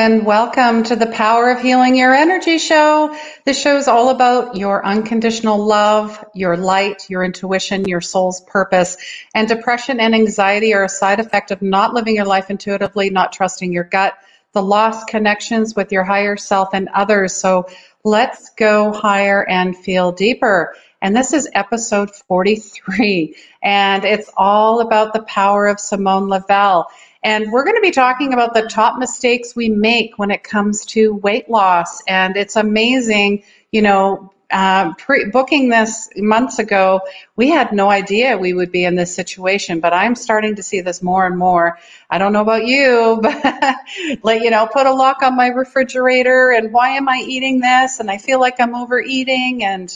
[0.00, 3.14] And welcome to the Power of Healing Your Energy show.
[3.44, 8.96] This show is all about your unconditional love, your light, your intuition, your soul's purpose.
[9.34, 13.34] And depression and anxiety are a side effect of not living your life intuitively, not
[13.34, 14.14] trusting your gut,
[14.54, 17.34] the lost connections with your higher self and others.
[17.34, 17.66] So
[18.02, 20.76] let's go higher and feel deeper.
[21.02, 26.86] And this is episode 43, and it's all about the power of Simone Lovell.
[27.22, 30.86] And we're going to be talking about the top mistakes we make when it comes
[30.86, 32.02] to weight loss.
[32.08, 37.00] And it's amazing, you know, uh, pre- booking this months ago,
[37.36, 40.80] we had no idea we would be in this situation, but I'm starting to see
[40.80, 41.78] this more and more.
[42.08, 43.76] I don't know about you, but
[44.22, 48.00] like, you know, put a lock on my refrigerator and why am I eating this?
[48.00, 49.92] And I feel like I'm overeating and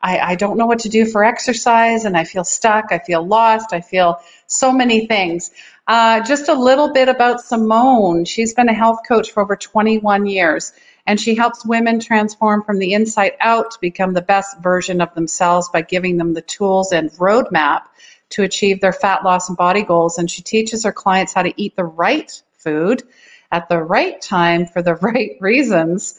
[0.00, 2.92] I, I don't know what to do for exercise and I feel stuck.
[2.92, 3.72] I feel lost.
[3.72, 5.50] I feel so many things.
[5.88, 8.26] Uh, just a little bit about Simone.
[8.26, 10.74] She's been a health coach for over 21 years,
[11.06, 15.14] and she helps women transform from the inside out to become the best version of
[15.14, 17.84] themselves by giving them the tools and roadmap
[18.28, 20.18] to achieve their fat loss and body goals.
[20.18, 23.02] And she teaches her clients how to eat the right food
[23.50, 26.18] at the right time for the right reasons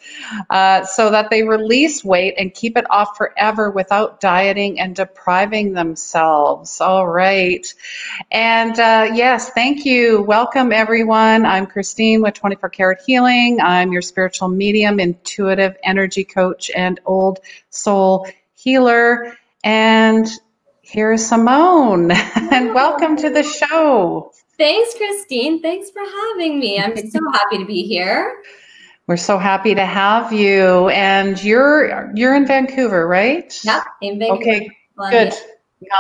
[0.50, 5.73] uh, so that they release weight and keep it off forever without dieting and depriving
[5.73, 6.81] themselves.
[6.81, 7.66] All right.
[8.31, 10.22] And uh, yes, thank you.
[10.23, 11.45] Welcome, everyone.
[11.45, 13.59] I'm Christine with 24 Karat Healing.
[13.61, 19.38] I'm your spiritual medium, intuitive energy coach, and old soul healer.
[19.63, 20.28] And
[20.81, 22.11] here's Simone.
[22.51, 24.31] and welcome to the show.
[24.59, 25.62] Thanks, Christine.
[25.62, 26.78] Thanks for having me.
[26.78, 28.44] I'm so happy to be here.
[29.08, 30.90] We're so happy to have you.
[30.90, 33.58] And you're you're in Vancouver, right?
[33.64, 34.42] Yeah, in Vancouver.
[34.44, 34.70] Okay,
[35.09, 35.34] good.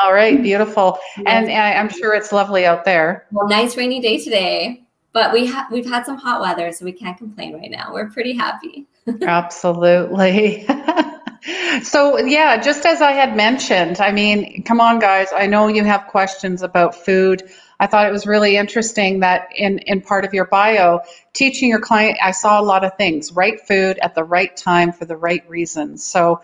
[0.03, 0.43] All right, mm-hmm.
[0.43, 0.99] beautiful.
[1.15, 1.25] Yes.
[1.25, 3.27] And I, I'm sure it's lovely out there.
[3.31, 4.83] Well, nice rainy day today,
[5.13, 7.93] but we have we've had some hot weather, so we can't complain right now.
[7.93, 8.87] We're pretty happy.
[9.21, 10.67] Absolutely.
[11.83, 15.29] so yeah, just as I had mentioned, I mean, come on, guys.
[15.33, 17.49] I know you have questions about food.
[17.79, 20.99] I thought it was really interesting that in, in part of your bio,
[21.33, 24.91] teaching your client, I saw a lot of things, right food at the right time
[24.91, 26.03] for the right reasons.
[26.03, 26.41] So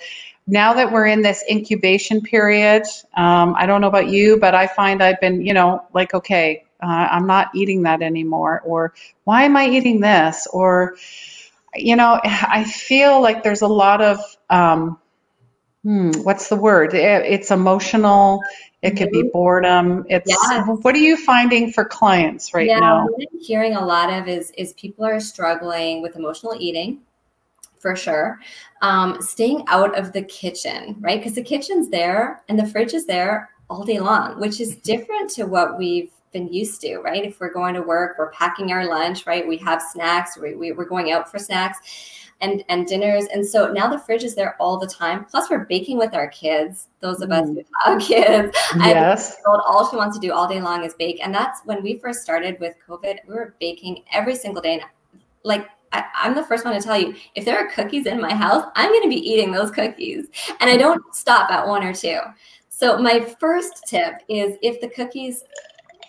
[0.47, 2.83] now that we're in this incubation period,
[3.17, 6.63] um, I don't know about you, but I find I've been, you know, like, okay,
[6.81, 10.47] uh, I'm not eating that anymore, or why am I eating this?
[10.53, 10.95] Or,
[11.73, 14.19] you know, I feel like there's a lot of,
[14.49, 14.99] um,
[15.85, 16.93] hmm, what's the word?
[16.93, 18.41] It's emotional
[18.85, 19.29] it could be mm-hmm.
[19.29, 20.05] boredom.
[20.09, 20.67] It's yes.
[20.67, 23.07] what are you finding for clients right yeah, now?
[23.07, 27.01] What I'm hearing a lot of is is people are struggling with emotional eating
[27.79, 28.39] for sure.
[28.83, 31.19] Um, staying out of the kitchen, right?
[31.19, 35.31] Because the kitchen's there and the fridge is there all day long, which is different
[35.31, 37.25] to what we've been used to, right?
[37.25, 39.47] If we're going to work, we're packing our lunch, right?
[39.47, 41.79] We have snacks, we, we, we're going out for snacks
[42.41, 43.25] and and dinners.
[43.33, 45.25] And so now the fridge is there all the time.
[45.25, 46.87] Plus, we're baking with our kids.
[46.99, 47.65] Those of us who mm.
[47.83, 49.41] have kids, yes.
[49.45, 51.19] Told all she wants to do all day long is bake.
[51.23, 53.19] And that's when we first started with COVID.
[53.27, 54.73] We were baking every single day.
[54.73, 54.83] And
[55.43, 58.33] like I, am the first one to tell you if there are cookies in my
[58.33, 60.27] house, I'm going to be eating those cookies.
[60.59, 62.19] And I don't stop at one or two.
[62.69, 65.43] So, my first tip is if the cookies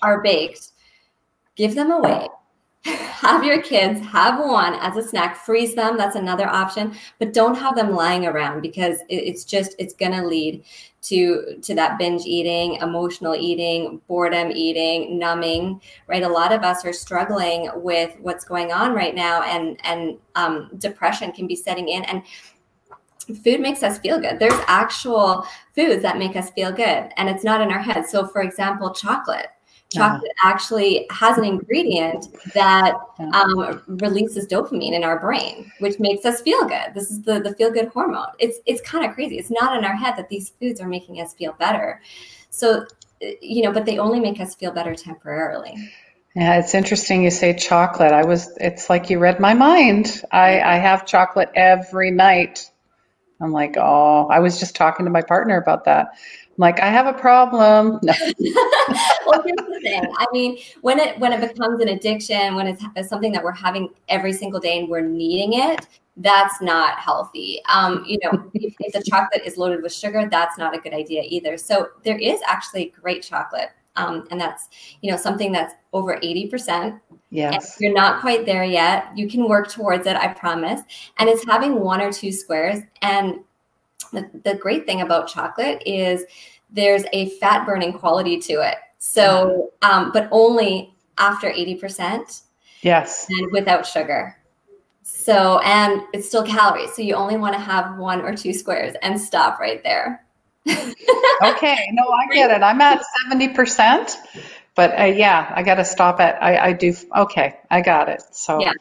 [0.03, 0.73] are baked,
[1.55, 2.27] give them away
[2.95, 7.57] have your kids have one as a snack freeze them that's another option but don't
[7.57, 10.65] have them lying around because it's just it's going to lead
[11.07, 16.23] to to that binge eating emotional eating boredom eating numbing right?
[16.23, 20.71] A lot of us are struggling with what's going on right now and and um,
[20.79, 22.23] depression can be setting in and
[23.43, 24.39] food makes us feel good.
[24.39, 28.07] There's actual foods that make us feel good and it's not in our head.
[28.07, 29.49] So for example chocolate
[29.93, 30.51] chocolate yeah.
[30.51, 36.65] actually has an ingredient that um, releases dopamine in our brain, which makes us feel
[36.67, 36.93] good.
[36.95, 38.27] This is the, the feel good hormone.
[38.39, 39.39] It's, it's kind of crazy.
[39.39, 42.01] It's not in our head that these foods are making us feel better.
[42.51, 42.85] So,
[43.23, 45.75] uh, you know, but they only make us feel better temporarily.
[46.35, 48.13] Yeah, it's interesting you say chocolate.
[48.13, 50.23] I was, it's like you read my mind.
[50.33, 52.71] I, I have chocolate every night.
[53.41, 56.09] I'm like, oh, I was just talking to my partner about that
[56.59, 58.01] like I have a problem.
[58.07, 58.13] No.
[59.27, 60.05] well, here's the thing.
[60.19, 63.89] I mean, when it when it becomes an addiction, when it's something that we're having
[64.09, 65.87] every single day and we're needing it,
[66.19, 67.61] that's not healthy.
[67.69, 70.95] Um, you know, if, if, the chocolate is loaded with sugar, that's not a good
[70.95, 71.57] idea either.
[71.57, 74.69] So there is actually great chocolate, um, and that's
[75.01, 76.97] you know something that's over eighty percent.
[77.31, 79.09] Yes, you're not quite there yet.
[79.17, 80.81] You can work towards it, I promise.
[81.19, 83.41] And it's having one or two squares and
[84.13, 86.25] the, the great thing about chocolate is
[86.71, 88.77] there's a fat burning quality to it.
[88.99, 92.43] So, um, but only after 80%.
[92.83, 93.27] Yes.
[93.31, 94.37] And without sugar.
[95.03, 96.95] So, and it's still calories.
[96.95, 100.26] So you only want to have one or two squares and stop right there.
[100.69, 101.89] Okay.
[101.93, 102.63] No, I get it.
[102.63, 104.17] I'm at 70%,
[104.75, 106.95] but uh, yeah, I got to stop at, I, I do.
[107.17, 107.57] Okay.
[107.71, 108.23] I got it.
[108.33, 108.73] So, yeah.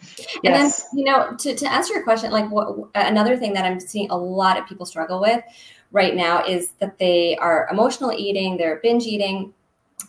[0.44, 0.84] And yes.
[0.84, 4.10] then, you know, to, to answer your question, like what, another thing that I'm seeing
[4.10, 5.44] a lot of people struggle with
[5.92, 9.54] right now is that they are emotional eating, they're binge eating,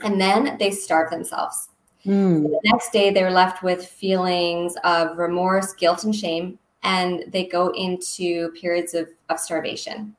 [0.02, 1.68] and then they starve themselves.
[2.04, 2.42] Mm.
[2.42, 7.46] So the next day, they're left with feelings of remorse, guilt, and shame, and they
[7.46, 10.14] go into periods of, of starvation.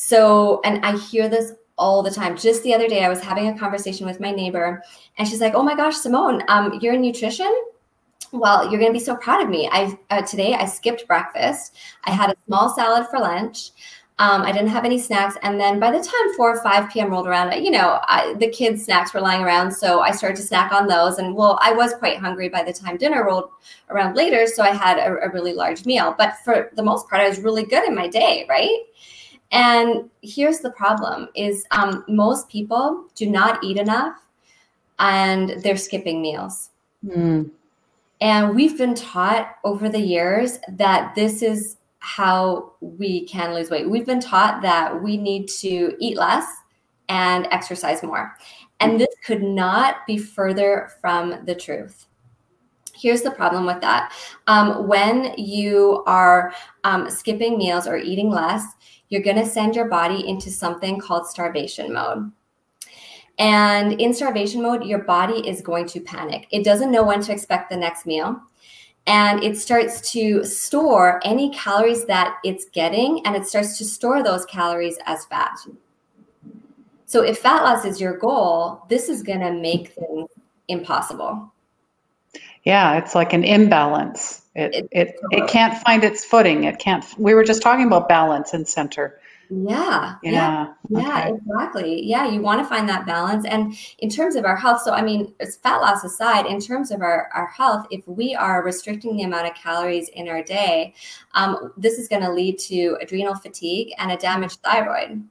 [0.00, 2.34] So, and I hear this all the time.
[2.34, 4.82] Just the other day, I was having a conversation with my neighbor,
[5.18, 7.54] and she's like, "Oh my gosh, Simone, um, you're in nutrition."
[8.32, 9.68] Well, you're going to be so proud of me.
[9.70, 11.76] I uh, today I skipped breakfast.
[12.04, 13.72] I had a small salad for lunch.
[14.18, 15.36] Um, I didn't have any snacks.
[15.42, 17.10] And then by the time 4 or 5 p.m.
[17.10, 19.70] rolled around, you know, I, the kids' snacks were lying around.
[19.70, 21.18] So I started to snack on those.
[21.18, 23.50] And well, I was quite hungry by the time dinner rolled
[23.90, 24.46] around later.
[24.46, 26.14] So I had a, a really large meal.
[26.16, 28.78] But for the most part, I was really good in my day, right?
[29.52, 34.16] And here's the problem is um, most people do not eat enough
[34.98, 36.70] and they're skipping meals.
[37.04, 37.50] Mm.
[38.20, 43.88] And we've been taught over the years that this is how we can lose weight.
[43.88, 46.46] We've been taught that we need to eat less
[47.08, 48.36] and exercise more.
[48.78, 52.06] And this could not be further from the truth.
[52.94, 54.12] Here's the problem with that.
[54.46, 56.54] Um, when you are
[56.84, 58.64] um, skipping meals or eating less,
[59.10, 62.32] you're going to send your body into something called starvation mode.
[63.38, 66.46] And in starvation mode, your body is going to panic.
[66.50, 68.40] It doesn't know when to expect the next meal
[69.06, 74.22] and it starts to store any calories that it's getting and it starts to store
[74.22, 75.58] those calories as fat.
[77.06, 80.28] So if fat loss is your goal, this is going to make things
[80.68, 81.52] impossible.
[82.64, 84.39] Yeah, it's like an imbalance.
[84.54, 86.64] It it, it, can't find its footing.
[86.64, 89.20] It can't we were just talking about balance and center.
[89.50, 90.14] Yeah.
[90.22, 90.74] Yeah.
[90.88, 91.32] Yeah, okay.
[91.34, 92.02] exactly.
[92.04, 93.44] Yeah, you want to find that balance.
[93.44, 97.00] And in terms of our health, so I mean, fat loss aside, in terms of
[97.00, 100.94] our, our health, if we are restricting the amount of calories in our day,
[101.34, 105.22] um, this is going to lead to adrenal fatigue and a damaged thyroid.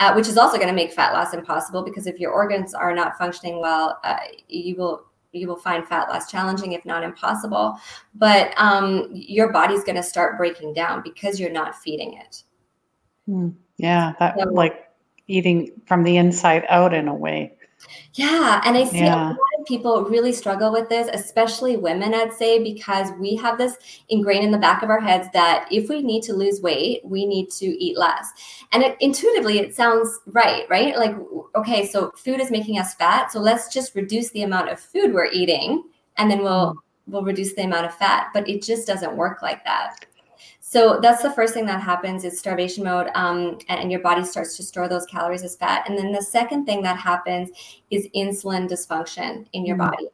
[0.00, 2.92] Uh, which is also going to make fat loss impossible because if your organs are
[2.92, 4.16] not functioning well, uh,
[4.48, 7.78] you will you will find fat loss challenging, if not impossible.
[8.14, 12.44] But um, your body's going to start breaking down because you're not feeding it.
[13.26, 13.50] Hmm.
[13.78, 14.90] Yeah, that so, like
[15.28, 17.54] eating from the inside out in a way.
[18.14, 19.28] Yeah, and I see yeah.
[19.28, 23.76] a lot people really struggle with this, especially women, I'd say, because we have this
[24.08, 27.26] ingrained in the back of our heads that if we need to lose weight, we
[27.26, 28.28] need to eat less.
[28.72, 30.96] And it, intuitively, it sounds right, right?
[30.96, 31.16] Like,
[31.54, 35.12] okay, so food is making us fat, so let's just reduce the amount of food
[35.12, 35.84] we're eating,
[36.16, 36.76] and then we'll mm.
[37.06, 38.28] we'll reduce the amount of fat.
[38.32, 40.06] But it just doesn't work like that.
[40.72, 44.56] So that's the first thing that happens is starvation mode, um, and your body starts
[44.56, 45.86] to store those calories as fat.
[45.86, 47.50] And then the second thing that happens
[47.90, 49.90] is insulin dysfunction in your mm-hmm.
[49.90, 50.08] body.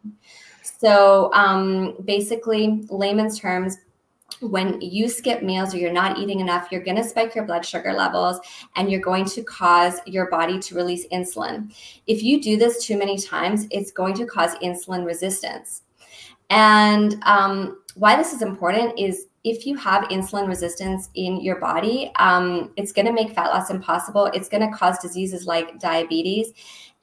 [0.62, 3.78] So um, basically, layman's terms,
[4.40, 7.64] when you skip meals or you're not eating enough, you're going to spike your blood
[7.64, 8.40] sugar levels
[8.74, 11.72] and you're going to cause your body to release insulin.
[12.08, 15.82] If you do this too many times, it's going to cause insulin resistance.
[16.50, 22.12] And um, why this is important is if you have insulin resistance in your body,
[22.16, 24.26] um, it's going to make fat loss impossible.
[24.26, 26.52] It's going to cause diseases like diabetes.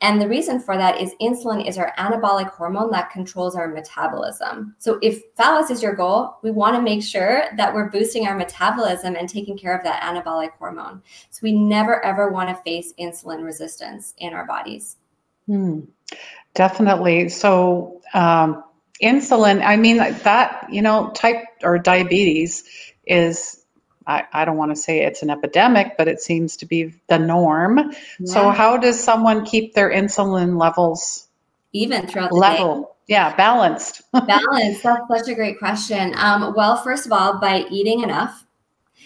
[0.01, 4.75] And the reason for that is insulin is our anabolic hormone that controls our metabolism.
[4.77, 8.27] So if fat loss is your goal, we want to make sure that we're boosting
[8.27, 11.01] our metabolism and taking care of that anabolic hormone.
[11.32, 14.98] So we never ever want to face insulin resistance in our bodies.
[15.48, 15.82] Hmm.
[16.56, 17.30] Definitely.
[17.30, 18.63] So um,
[19.01, 22.63] insulin, I mean, that, you know, type or diabetes
[23.05, 23.63] is,
[24.07, 27.17] I, I don't want to say it's an epidemic, but it seems to be the
[27.17, 27.77] norm.
[27.79, 27.93] Yeah.
[28.25, 31.27] So, how does someone keep their insulin levels
[31.74, 32.81] even throughout the level?
[32.81, 32.88] Day?
[33.07, 34.01] Yeah, balanced.
[34.12, 34.83] balanced.
[34.83, 36.13] That's such a great question.
[36.17, 38.45] Um, well, first of all, by eating enough,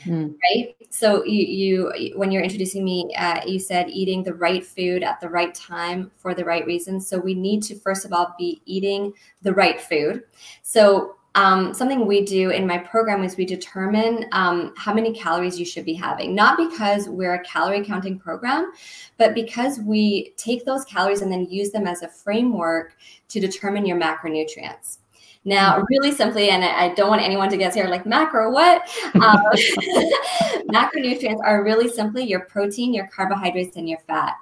[0.04, 0.28] Hmm.
[0.50, 5.04] right so you, you when you're introducing me uh, you said eating the right food
[5.04, 8.34] at the right time for the right reasons so we need to first of all
[8.38, 10.24] be eating the right food
[10.64, 15.60] so um, something we do in my program is we determine um, how many calories
[15.60, 18.72] you should be having not because we're a calorie counting program
[19.18, 22.96] but because we take those calories and then use them as a framework
[23.28, 24.98] to determine your macronutrients
[25.46, 25.86] now, mm-hmm.
[25.90, 28.88] really simply, and I don't want anyone to get here like macro, what?
[29.16, 29.40] Um,
[30.70, 34.36] macronutrients are really simply your protein, your carbohydrates, and your fat.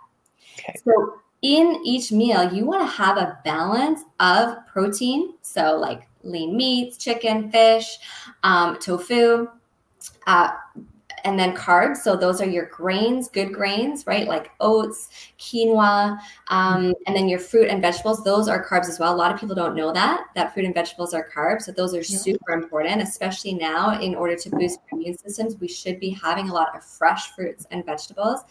[0.60, 0.76] Okay.
[0.84, 6.56] So, in each meal, you want to have a balance of protein, so like lean
[6.58, 7.98] meats, chicken, fish,
[8.44, 9.50] um, tofu.
[10.26, 10.52] Uh,
[11.24, 11.98] and then carbs.
[11.98, 14.28] So those are your grains, good grains, right?
[14.28, 15.10] Like oats,
[15.40, 16.20] quinoa,
[16.50, 18.24] um, and then your fruit and vegetables.
[18.24, 19.14] Those are carbs as well.
[19.14, 21.64] A lot of people don't know that that fruit and vegetables are carbs.
[21.64, 22.18] So those are yeah.
[22.18, 24.00] super important, especially now.
[24.00, 27.32] In order to boost our immune systems, we should be having a lot of fresh
[27.32, 28.42] fruits and vegetables.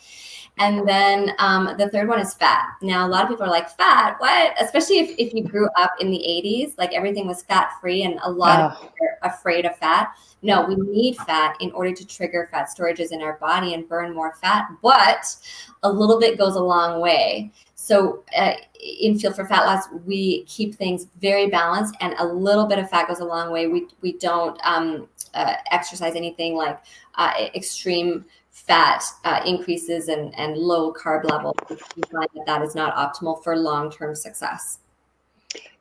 [0.59, 2.69] And then um, the third one is fat.
[2.83, 4.55] Now, a lot of people are like, fat, what?
[4.61, 8.19] Especially if, if you grew up in the 80s, like everything was fat free, and
[8.23, 8.65] a lot oh.
[8.65, 10.17] of people are afraid of fat.
[10.43, 14.15] No, we need fat in order to trigger fat storages in our body and burn
[14.15, 15.35] more fat, but
[15.83, 17.51] a little bit goes a long way.
[17.75, 22.67] So, uh, in Fuel for Fat Loss, we keep things very balanced, and a little
[22.67, 23.67] bit of fat goes a long way.
[23.67, 26.81] We we don't um, uh, exercise anything like
[27.15, 31.57] uh, extreme fat uh, increases and, and low carb levels.
[31.71, 34.81] We find that that is not optimal for long term success.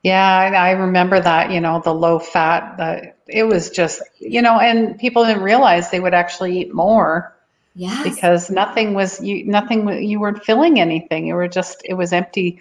[0.02, 4.60] Yeah, I remember that, you know, the low fat, the, it was just, you know,
[4.60, 7.34] and people didn't realize they would actually eat more.
[7.74, 8.02] Yeah.
[8.04, 11.26] Because nothing was, you, nothing, you weren't filling anything.
[11.26, 12.60] You were just, it was empty.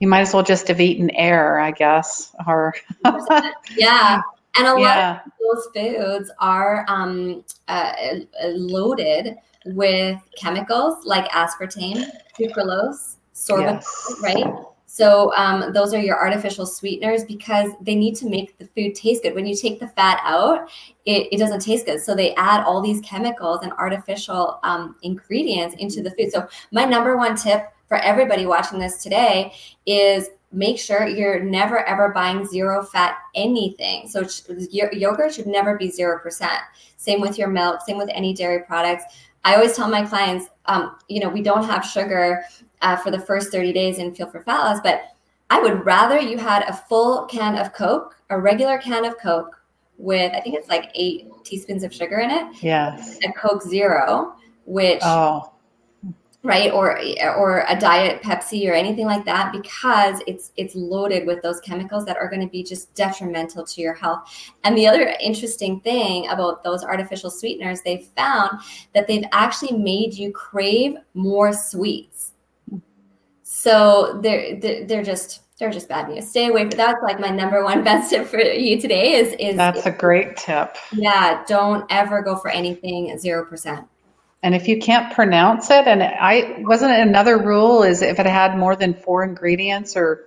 [0.00, 2.74] You might as well just have eaten air, I guess, or.
[3.76, 4.20] yeah.
[4.56, 5.20] And a lot yeah.
[5.24, 7.92] of those foods are um, uh,
[8.54, 14.16] loaded with chemicals like aspartame, sucralose, sorbitol, yes.
[14.22, 14.52] right?
[14.92, 19.22] So um, those are your artificial sweeteners because they need to make the food taste
[19.22, 19.34] good.
[19.34, 20.68] When you take the fat out,
[21.06, 21.98] it, it doesn't taste good.
[21.98, 26.30] So they add all these chemicals and artificial um, ingredients into the food.
[26.30, 29.54] So my number one tip for everybody watching this today
[29.86, 34.06] is make sure you're never ever buying zero fat anything.
[34.10, 34.28] So
[34.70, 36.50] yogurt should never be 0%.
[36.98, 39.04] Same with your milk, same with any dairy products.
[39.44, 42.44] I always tell my clients, um, you know, we don't have sugar
[42.82, 44.80] uh, for the first 30 days in Fuel for Fat Loss.
[44.82, 45.04] But
[45.48, 49.62] I would rather you had a full can of Coke, a regular can of Coke
[49.98, 52.62] with, I think it's like eight teaspoons of sugar in it.
[52.62, 53.18] Yes.
[53.24, 54.34] A Coke Zero,
[54.66, 55.00] which.
[55.02, 55.48] Oh.
[56.44, 56.98] Right, or
[57.36, 62.04] or a diet Pepsi or anything like that, because it's it's loaded with those chemicals
[62.06, 64.28] that are going to be just detrimental to your health.
[64.64, 68.58] And the other interesting thing about those artificial sweeteners, they've found
[68.92, 72.31] that they've actually made you crave more sweets
[73.62, 76.28] so they're they're just they're just bad news.
[76.28, 79.56] Stay away from that's like my number one best tip for you today is is
[79.56, 80.76] That's a great tip.
[80.90, 83.86] Yeah, don't ever go for anything 0%.
[84.42, 88.58] And if you can't pronounce it and I wasn't another rule is if it had
[88.58, 90.26] more than 4 ingredients or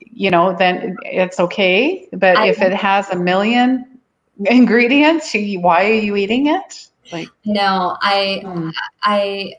[0.00, 4.00] you know, then it's okay, but I, if it has a million
[4.44, 6.88] ingredients, why are you eating it?
[7.12, 8.70] Like No, I hmm.
[9.04, 9.54] I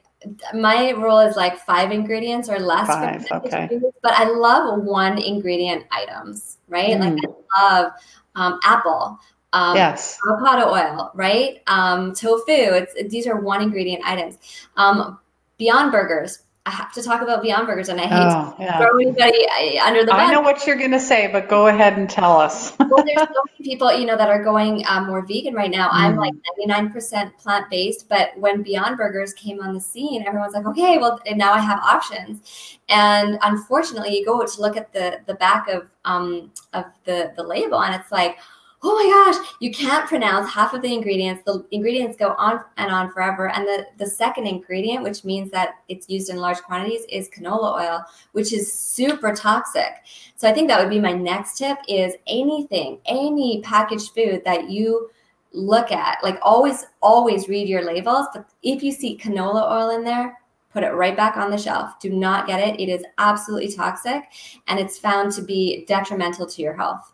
[0.53, 2.88] my rule is like five ingredients or less.
[2.88, 3.79] Five, okay.
[4.01, 6.98] But I love one ingredient items, right?
[6.98, 7.00] Mm.
[7.00, 7.24] Like
[7.58, 7.91] I love
[8.36, 9.20] um, apple,
[9.53, 10.20] um, yes.
[10.27, 11.62] avocado oil, right?
[11.67, 12.44] Um, tofu.
[12.48, 14.38] It's these are one ingredient items.
[14.77, 15.20] Um,
[15.58, 18.79] Beyond Burgers, I have to talk about Beyond Burgers, and I hate oh, yeah.
[18.79, 20.19] throw anybody uh, under the bus.
[20.19, 22.74] I know what you're going to say, but go ahead and tell us.
[22.79, 25.89] well, there's so many people, you know, that are going um, more vegan right now.
[25.89, 25.93] Mm.
[25.93, 26.34] I'm like
[26.67, 31.22] 99% plant based, but when Beyond Burgers came on the scene, everyone's like, okay, well,
[31.36, 32.79] now I have options.
[32.89, 37.43] And unfortunately, you go to look at the the back of um, of the the
[37.43, 38.39] label, and it's like
[38.88, 41.42] oh my gosh, you can't pronounce half of the ingredients.
[41.44, 43.50] The ingredients go on and on forever.
[43.50, 47.82] And the, the second ingredient, which means that it's used in large quantities, is canola
[47.82, 49.92] oil, which is super toxic.
[50.36, 54.70] So I think that would be my next tip is anything, any packaged food that
[54.70, 55.10] you
[55.51, 58.27] look at, like always, always read your labels.
[58.36, 60.38] But if you see canola oil in there,
[60.72, 62.00] put it right back on the shelf.
[62.00, 62.80] Do not get it.
[62.80, 64.25] It is absolutely toxic
[64.68, 67.13] and it's found to be detrimental to your health.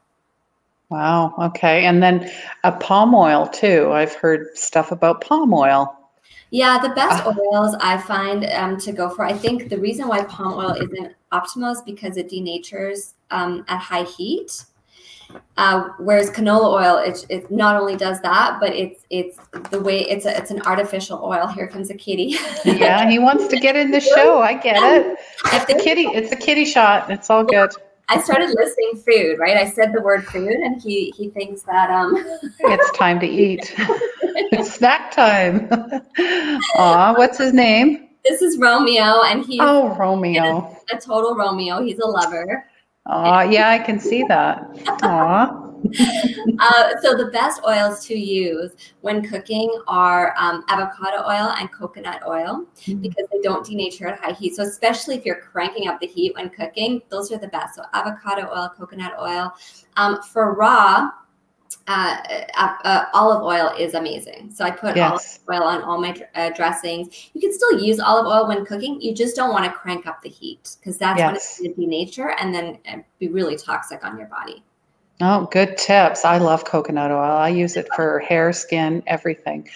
[0.92, 1.34] Wow.
[1.40, 1.86] Okay.
[1.86, 2.30] And then
[2.66, 3.92] a palm oil too.
[3.94, 5.98] I've heard stuff about palm oil.
[6.50, 9.24] Yeah, the best uh, oils I find um, to go for.
[9.24, 13.80] I think the reason why palm oil isn't optimal is because it denatures um, at
[13.80, 14.66] high heat.
[15.56, 19.38] Uh, whereas canola oil, it, it not only does that, but it's it's
[19.70, 21.48] the way it's a, it's an artificial oil.
[21.48, 22.36] Here comes a kitty.
[22.66, 24.42] yeah, he wants to get in the show.
[24.42, 25.18] I get it.
[25.54, 26.08] It's the kitty.
[26.08, 27.10] It's a kitty shot.
[27.10, 27.72] It's all good.
[28.12, 29.56] I started listing food, right?
[29.56, 32.14] I said the word food, and he he thinks that um
[32.60, 33.74] it's time to eat.
[34.52, 35.70] it's snack time.
[36.76, 38.10] Aw, what's his name?
[38.26, 41.82] This is Romeo, and he oh Romeo, a, a total Romeo.
[41.82, 42.66] He's a lover.
[43.06, 44.62] Aw, yeah, I can see that.
[45.04, 45.71] Aw.
[46.60, 48.72] uh, so the best oils to use
[49.02, 53.02] when cooking are um, avocado oil and coconut oil mm-hmm.
[53.02, 54.56] because they don't denature at high heat.
[54.56, 57.76] So especially if you're cranking up the heat when cooking, those are the best.
[57.76, 59.54] So avocado oil, coconut oil.
[59.98, 61.10] Um, for raw,
[61.88, 62.18] uh,
[62.56, 64.52] uh, uh, olive oil is amazing.
[64.52, 65.40] So I put yes.
[65.50, 67.30] olive oil on all my uh, dressings.
[67.34, 69.02] You can still use olive oil when cooking.
[69.02, 71.28] You just don't want to crank up the heat because that's yes.
[71.28, 74.64] when it's going to denature and then uh, be really toxic on your body.
[75.24, 76.26] Oh, good tips.
[76.26, 77.20] I love coconut oil.
[77.20, 79.70] I use it for hair, skin, everything.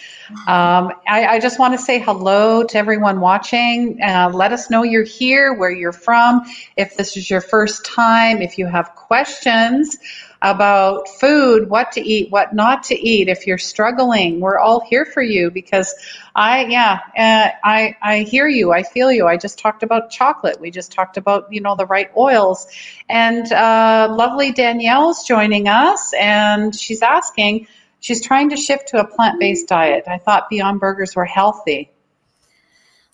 [0.47, 4.01] Um, I, I, just want to say hello to everyone watching.
[4.01, 6.41] Uh, let us know you're here, where you're from.
[6.77, 9.99] If this is your first time, if you have questions,
[10.45, 13.27] about food, what to eat, what not to eat.
[13.27, 15.93] If you're struggling, we're all here for you because
[16.35, 18.71] I, yeah, uh, I, I hear you.
[18.71, 19.25] I feel you.
[19.25, 20.59] I just talked about chocolate.
[20.59, 22.67] We just talked about, you know, the right oils.
[23.09, 27.67] And uh, lovely Danielle's joining us and she's asking,
[27.99, 30.03] she's trying to shift to a plant based diet.
[30.07, 31.91] I thought Beyond Burgers were healthy.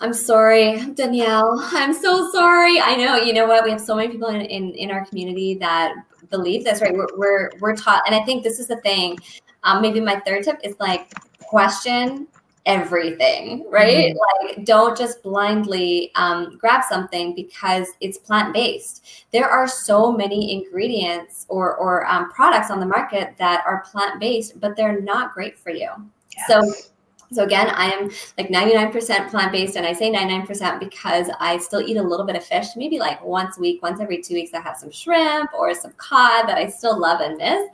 [0.02, 1.60] I'm sorry, Danielle.
[1.74, 2.82] I'm so sorry.
[2.82, 3.64] I know, you know what?
[3.64, 5.94] We have so many people in, in, in our community that
[6.32, 6.94] believe this, right?
[6.94, 9.20] We're, we're, we're taught, and I think this is the thing.
[9.64, 12.28] Um, maybe my third tip is like question
[12.66, 14.14] everything, right?
[14.14, 14.58] Mm-hmm.
[14.58, 19.26] Like, don't just blindly um, grab something because it's plant based.
[19.32, 24.20] There are so many ingredients or, or um, products on the market that are plant
[24.20, 25.90] based, but they're not great for you.
[26.38, 26.48] Yes.
[26.48, 26.91] So,
[27.32, 31.98] so again, I am like 99% plant-based and I say 99% because I still eat
[31.98, 34.60] a little bit of fish, maybe like once a week, once every two weeks, I
[34.60, 37.70] have some shrimp or some cod that I still love and miss.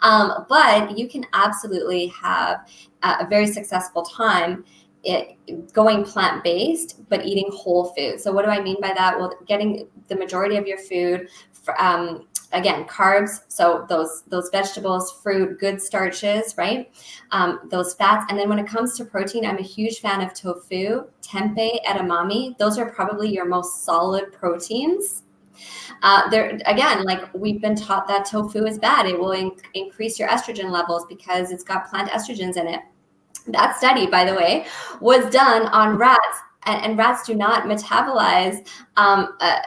[0.00, 2.66] Um, but you can absolutely have
[3.02, 4.64] a very successful time
[5.04, 5.36] it,
[5.72, 8.20] going plant based, but eating whole food.
[8.20, 9.18] So, what do I mean by that?
[9.18, 11.28] Well, getting the majority of your food
[11.78, 16.90] um, again carbs so those those vegetables fruit good starches right?
[17.30, 20.34] Um, those fats and then when it comes to protein i'm a huge fan of
[20.34, 22.56] tofu tempeh edamame.
[22.58, 25.22] Those are probably your most solid proteins.
[26.02, 29.06] Uh, there again like we've been taught that tofu is bad.
[29.06, 32.80] It will in- increase your estrogen levels because it's got plant estrogens in it.
[33.48, 34.66] That study by the way
[35.00, 39.60] was done on rats and, and rats do not metabolize um, uh,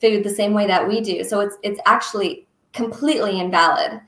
[0.00, 1.24] food the same way that we do.
[1.24, 4.00] So it's it's actually completely invalid.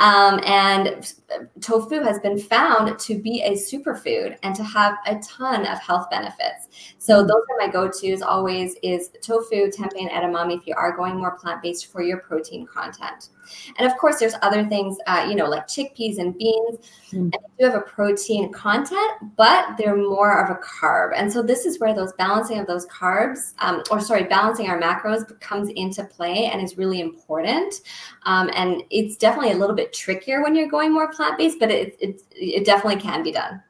[0.00, 1.12] Um, and
[1.60, 6.10] tofu has been found to be a superfood and to have a ton of health
[6.10, 6.68] benefits.
[6.98, 7.28] So mm-hmm.
[7.28, 11.36] those are my go-tos always is tofu, tempeh, and edamame if you are going more
[11.38, 13.28] plant-based for your protein content.
[13.76, 16.78] And of course, there's other things, uh, you know, like chickpeas and beans.
[17.12, 17.18] Mm.
[17.18, 21.12] And they do have a protein content, but they're more of a carb.
[21.14, 24.80] And so this is where those balancing of those carbs, um, or sorry, balancing our
[24.80, 27.74] macros comes into play and is really important.
[28.22, 31.96] Um, and it's definitely a little bit trickier when you're going more plant-based, but it,
[32.00, 33.62] it, it definitely can be done.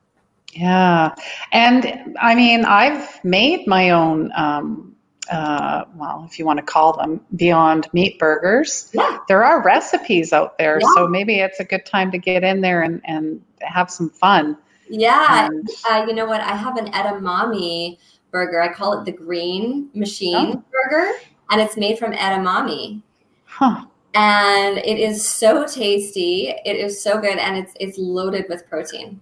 [0.52, 1.14] Yeah.
[1.52, 4.92] And I mean, I've made my own um,
[5.30, 8.90] uh, well, if you want to call them beyond meat burgers.
[8.92, 9.18] Yeah.
[9.28, 10.88] There are recipes out there, yeah.
[10.94, 14.58] so maybe it's a good time to get in there and, and have some fun.
[14.88, 16.40] Yeah, and, uh, you know what?
[16.40, 17.98] I have an edamame
[18.30, 18.60] burger.
[18.60, 20.64] I call it the green machine oh.
[20.70, 21.12] burger,
[21.50, 23.02] and it's made from edamame.
[23.46, 23.86] Huh.
[24.14, 26.54] And it is so tasty.
[26.64, 29.20] It is so good, and it's it's loaded with protein.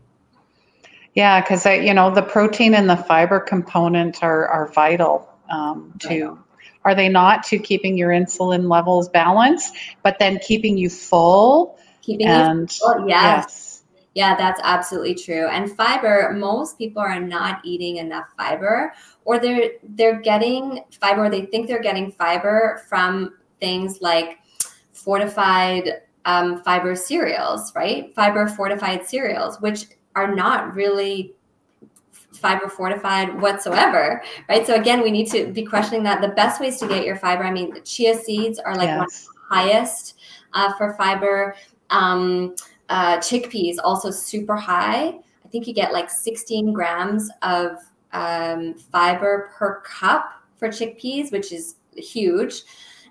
[1.14, 6.38] Yeah, because you know the protein and the fiber component are are vital um, to
[6.84, 12.26] are they not to keeping your insulin levels balanced but then keeping you full keeping
[12.26, 13.46] and, you full yes.
[13.46, 13.82] yes
[14.14, 18.92] yeah that's absolutely true and fiber most people are not eating enough fiber
[19.24, 24.38] or they're they're getting fiber or they think they're getting fiber from things like
[25.04, 31.34] fortified um, fiber cereals right fiber fortified cereals which are not really
[32.32, 34.66] fiber fortified whatsoever, right?
[34.66, 36.20] So again, we need to be questioning that.
[36.20, 38.98] The best ways to get your fiber, I mean, chia seeds are like yes.
[38.98, 40.18] one of the highest
[40.54, 41.54] uh, for fiber.
[41.90, 42.54] Um,
[42.88, 45.08] uh, chickpeas also super high.
[45.44, 47.78] I think you get like 16 grams of
[48.12, 52.62] um, fiber per cup for chickpeas, which is huge.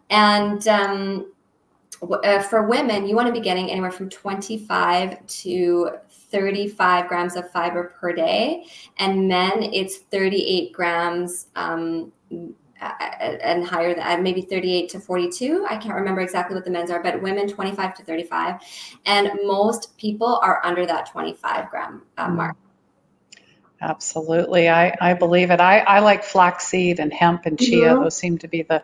[0.10, 1.32] And um,
[2.01, 7.49] uh, for women, you want to be getting anywhere from 25 to 35 grams of
[7.51, 8.65] fiber per day,
[8.97, 12.12] and men it's 38 grams um,
[12.81, 15.65] and higher than uh, maybe 38 to 42.
[15.69, 18.62] I can't remember exactly what the men's are, but women 25 to 35,
[19.05, 22.35] and most people are under that 25 gram uh, mm.
[22.35, 22.57] mark.
[23.81, 25.62] Absolutely, I, I believe it.
[25.62, 28.03] I, I like flaxseed and hemp and chia; mm-hmm.
[28.03, 28.83] those seem to be the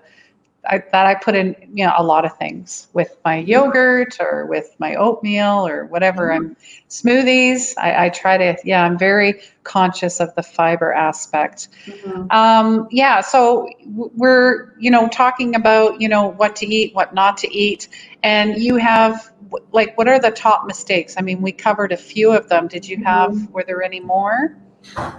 [0.68, 4.46] I, that I put in, you know, a lot of things with my yogurt or
[4.46, 6.30] with my oatmeal or whatever.
[6.30, 6.48] Mm-hmm.
[6.48, 6.58] I'm
[6.90, 7.74] smoothies.
[7.78, 11.70] I, I, try to, yeah, I'm very conscious of the fiber aspect.
[11.86, 12.32] Mm-hmm.
[12.32, 17.38] Um, yeah, so we're, you know, talking about, you know, what to eat, what not
[17.38, 17.90] to eat,
[18.24, 19.32] and you have
[19.72, 21.16] like what are the top mistakes?
[21.18, 22.68] I mean, we covered a few of them.
[22.68, 23.32] Did you have?
[23.32, 23.54] Mm-hmm.
[23.54, 24.58] Were there any more?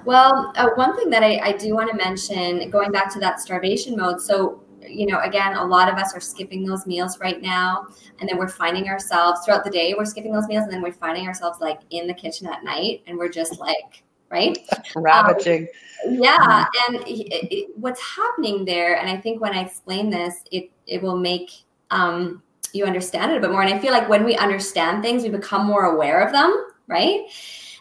[0.05, 3.41] Well, uh, one thing that I, I do want to mention, going back to that
[3.41, 4.21] starvation mode.
[4.21, 7.87] So, you know, again, a lot of us are skipping those meals right now.
[8.21, 10.65] And then we're finding ourselves throughout the day, we're skipping those meals.
[10.65, 14.03] And then we're finding ourselves like in the kitchen at night and we're just like,
[14.31, 14.59] right?
[14.97, 15.69] Ravaging.
[16.07, 16.67] Um, yeah.
[16.89, 21.03] And it, it, what's happening there, and I think when I explain this, it, it
[21.03, 21.51] will make
[21.91, 23.63] um, you understand it a bit more.
[23.63, 27.27] And I feel like when we understand things, we become more aware of them, right?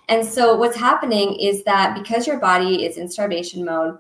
[0.08, 3.98] And so what's happening is that because your body is in starvation mode,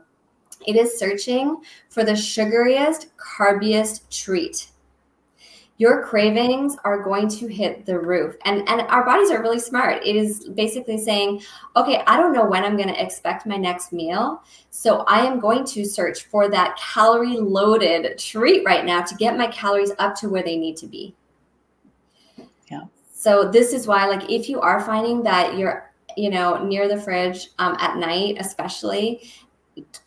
[0.67, 4.71] it is searching for the sugariest, carbiest treat.
[5.77, 8.35] Your cravings are going to hit the roof.
[8.45, 10.05] And, and our bodies are really smart.
[10.05, 11.41] It is basically saying,
[11.75, 14.41] okay, I don't know when I'm going to expect my next meal.
[14.69, 19.37] So I am going to search for that calorie loaded treat right now to get
[19.37, 21.13] my calories up to where they need to be.
[22.71, 22.83] Yeah.
[23.13, 26.97] So this is why, like, if you are finding that you're you know, near the
[26.97, 29.29] fridge um, at night, especially,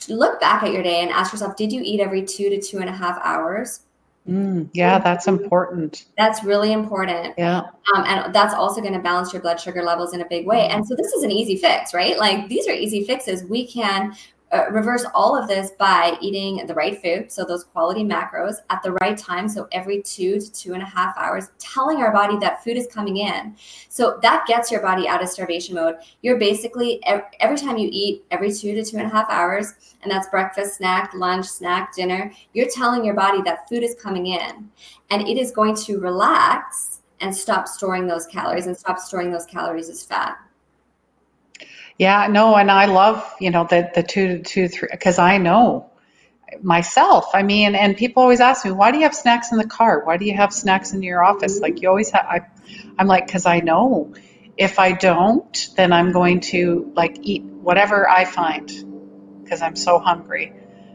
[0.09, 2.79] look back at your day and ask yourself, did you eat every two to two
[2.79, 3.81] and a half hours?
[4.29, 6.05] Mm, yeah, that's important.
[6.19, 7.35] That's really important.
[7.39, 7.61] Yeah.
[7.95, 10.69] Um, and that's also going to balance your blood sugar levels in a big way.
[10.69, 12.19] And so this is an easy fix, right?
[12.19, 13.45] Like these are easy fixes.
[13.45, 14.15] We can
[14.53, 18.83] uh, reverse all of this by eating the right food, so those quality macros at
[18.83, 22.39] the right time, so every two to two and a half hours, telling our body
[22.39, 23.55] that food is coming in.
[23.89, 25.97] So that gets your body out of starvation mode.
[26.23, 27.01] You're basically
[27.41, 30.77] every time you eat, every two to two and a half hours, and that's breakfast,
[30.77, 34.71] snack, lunch, snack, dinner, you're telling your body that food is coming in,
[35.11, 39.45] and it is going to relax and stop storing those calories and stop storing those
[39.45, 40.39] calories as fat.
[41.99, 45.91] Yeah, no, and I love, you know, the the two two three because I know
[46.63, 47.27] myself.
[47.35, 50.05] I mean, and people always ask me, why do you have snacks in the car?
[50.05, 51.61] Why do you have snacks in your office?
[51.61, 52.25] Like you always have.
[52.27, 52.41] I,
[52.99, 54.15] I'm like, because I know
[54.57, 58.69] if I don't, then I'm going to like eat whatever I find
[59.43, 60.53] because I'm so hungry.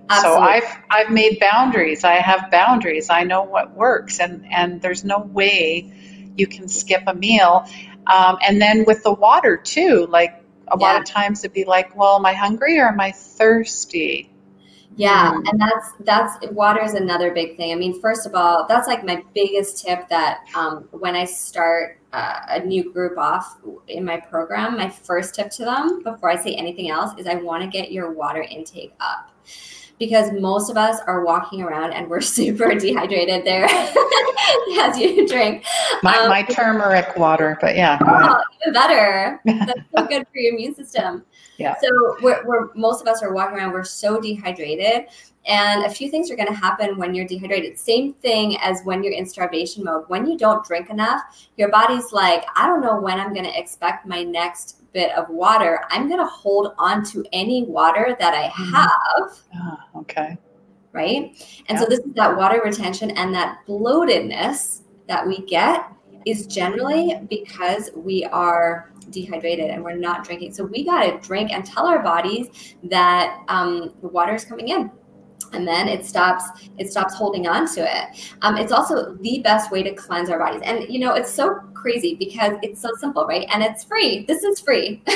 [0.10, 0.42] Absolutely.
[0.42, 2.04] So I've I've made boundaries.
[2.04, 3.10] I have boundaries.
[3.10, 5.94] I know what works, and and there's no way
[6.38, 7.68] you can skip a meal.
[8.08, 10.43] Um, and then with the water too, like
[10.74, 10.94] a yeah.
[10.94, 14.30] lot of times it'd be like, well, am I hungry or am I thirsty?
[14.96, 15.50] Yeah, mm.
[15.50, 17.72] and that's that's water is another big thing.
[17.72, 22.00] I mean, first of all, that's like my biggest tip that um, when I start
[22.12, 23.58] uh, a new group off
[23.88, 27.36] in my program, my first tip to them before I say anything else is I
[27.36, 29.32] want to get your water intake up
[30.06, 33.66] because most of us are walking around and we're super dehydrated there
[34.80, 35.64] as you drink.
[36.02, 37.98] My, um, my turmeric water, but yeah.
[38.02, 39.40] Oh, even better.
[39.46, 41.24] That's so good for your immune system.
[41.58, 41.76] Yeah.
[41.82, 45.06] So we're, we're most of us are walking around, we're so dehydrated.
[45.46, 47.78] And a few things are going to happen when you're dehydrated.
[47.78, 50.06] Same thing as when you're in starvation mode.
[50.08, 51.22] When you don't drink enough,
[51.58, 55.30] your body's like, I don't know when I'm going to expect my next bit of
[55.30, 58.74] water, I'm going to hold on to any water that I mm-hmm.
[58.74, 59.44] have.
[59.56, 60.38] Oh, okay.
[60.92, 61.36] Right.
[61.68, 61.80] And yeah.
[61.80, 65.92] so this is that water retention and that bloatedness that we get
[66.26, 70.54] is generally because we are dehydrated and we're not drinking.
[70.54, 74.70] So we got to drink and tell our bodies that um, the water is coming
[74.70, 74.92] in
[75.54, 79.72] and then it stops it stops holding on to it um, it's also the best
[79.72, 83.26] way to cleanse our bodies and you know it's so crazy because it's so simple
[83.26, 83.48] right?
[83.54, 84.26] And it's free.
[84.26, 85.04] This is free.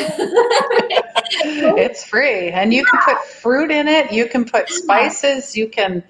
[1.30, 2.50] It's free.
[2.50, 4.14] And you can put fruit in it.
[4.14, 5.58] You can put spices.
[5.58, 6.02] You can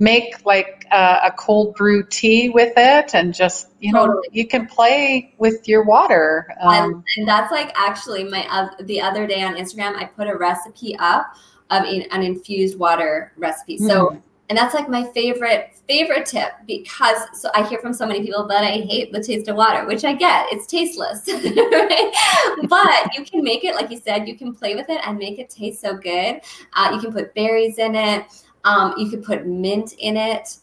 [0.00, 4.28] make like uh, a cold brew tea with it and just you know totally.
[4.32, 6.52] you can play with your water.
[6.60, 10.36] Um, and that's like actually my uh, the other day on instagram i put a
[10.36, 11.36] recipe up
[11.70, 13.78] of an infused water recipe.
[13.78, 14.22] So, mm.
[14.50, 18.46] And that's like my favorite favorite tip because so I hear from so many people
[18.48, 20.46] that I hate the taste of water, which I get.
[20.50, 21.24] It's tasteless,
[22.68, 24.26] but you can make it like you said.
[24.26, 26.40] You can play with it and make it taste so good.
[26.72, 28.26] Uh, you can put berries in it.
[28.64, 30.58] Um, you could put mint in it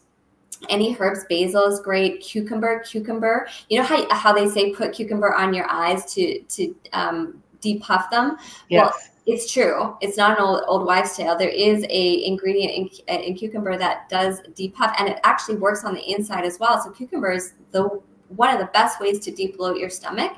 [0.68, 5.32] any herbs basil is great cucumber cucumber you know how, how they say put cucumber
[5.32, 8.36] on your eyes to to um, depuff them
[8.68, 8.82] yes.
[8.82, 8.94] well
[9.28, 9.94] it's true.
[10.00, 11.36] It's not an old, old wives' tale.
[11.36, 15.92] There is a ingredient in, in cucumber that does depuff, and it actually works on
[15.92, 16.82] the inside as well.
[16.82, 20.32] So cucumber is the one of the best ways to debloat your stomach.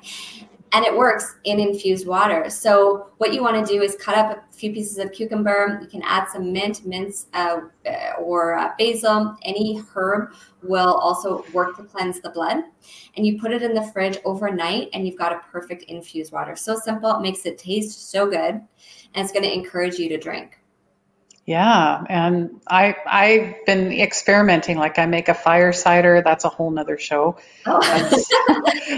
[0.73, 2.49] And it works in infused water.
[2.49, 5.79] So what you want to do is cut up a few pieces of cucumber.
[5.83, 7.63] You can add some mint, mince, uh,
[8.21, 9.37] or uh, basil.
[9.43, 12.59] Any herb will also work to cleanse the blood.
[13.17, 16.55] And you put it in the fridge overnight, and you've got a perfect infused water.
[16.55, 18.69] So simple, it makes it taste so good, and
[19.17, 20.60] it's going to encourage you to drink.
[21.51, 24.79] Yeah, and I I've been experimenting.
[24.79, 27.39] Like I make a fire cider, that's a whole nother show.
[27.67, 27.81] Oh.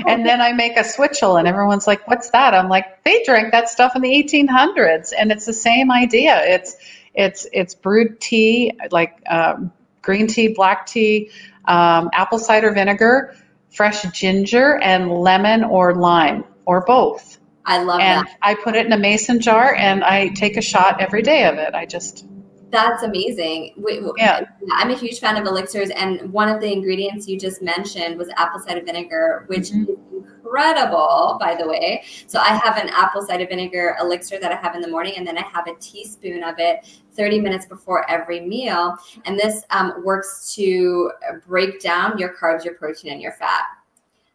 [0.07, 3.53] and then I make a switchel, and everyone's like, "What's that?" I'm like, "They drank
[3.53, 6.43] that stuff in the 1800s," and it's the same idea.
[6.45, 6.77] It's
[7.15, 11.31] it's it's brewed tea, like um, green tea, black tea,
[11.65, 13.35] um, apple cider vinegar,
[13.71, 17.39] fresh ginger, and lemon or lime or both.
[17.65, 18.39] I love and that.
[18.43, 21.57] I put it in a mason jar and I take a shot every day of
[21.57, 21.75] it.
[21.75, 22.27] I just
[22.73, 23.75] that's amazing.
[23.77, 24.41] We, yeah.
[24.73, 28.31] I'm a huge fan of elixirs, and one of the ingredients you just mentioned was
[28.37, 29.83] apple cider vinegar, which mm-hmm.
[29.83, 32.03] is incredible, by the way.
[32.27, 35.27] So I have an apple cider vinegar elixir that I have in the morning, and
[35.27, 38.97] then I have a teaspoon of it 30 minutes before every meal.
[39.27, 41.13] And this um, works to
[41.47, 43.65] break down your carbs, your protein, and your fat.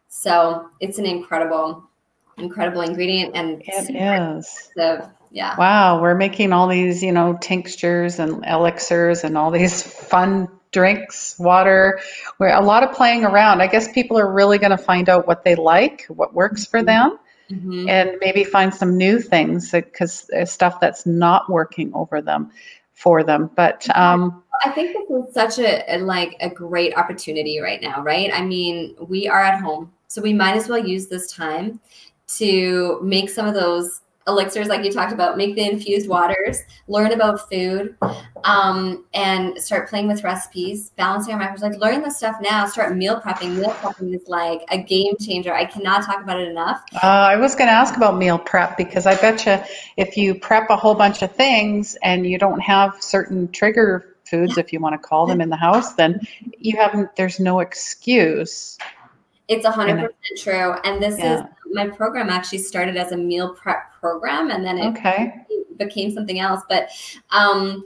[0.06, 1.82] So it's an incredible,
[2.36, 3.90] incredible ingredient, and it
[4.76, 5.56] is yeah.
[5.58, 11.38] Wow, we're making all these, you know, tinctures and elixirs and all these fun drinks,
[11.38, 12.00] water.
[12.38, 13.60] We're a lot of playing around.
[13.60, 16.82] I guess people are really going to find out what they like, what works for
[16.82, 17.18] them,
[17.50, 17.88] mm-hmm.
[17.88, 22.50] and maybe find some new things because stuff that's not working over them
[22.92, 23.50] for them.
[23.54, 28.02] But um, I think this is such a, a like a great opportunity right now,
[28.02, 28.30] right?
[28.32, 31.80] I mean, we are at home, so we might as well use this time
[32.38, 37.12] to make some of those elixirs like you talked about make the infused waters learn
[37.12, 37.96] about food
[38.44, 42.96] um, and start playing with recipes balancing our macros like learn the stuff now start
[42.96, 43.56] meal prepping.
[43.56, 45.52] Meal prepping is like a game changer.
[45.54, 46.82] I cannot talk about it enough.
[46.94, 49.58] Uh, i was going to ask about meal prep because i bet you
[49.96, 54.58] if you prep a whole bunch of things and you don't have certain trigger foods
[54.58, 56.20] if you want to call them in the house then
[56.58, 58.78] you haven't there's no excuse
[59.48, 60.74] it's 100% true.
[60.84, 61.40] And this yeah.
[61.40, 65.34] is my program actually started as a meal prep program and then it okay.
[65.76, 66.62] became something else.
[66.68, 66.90] But
[67.30, 67.84] um,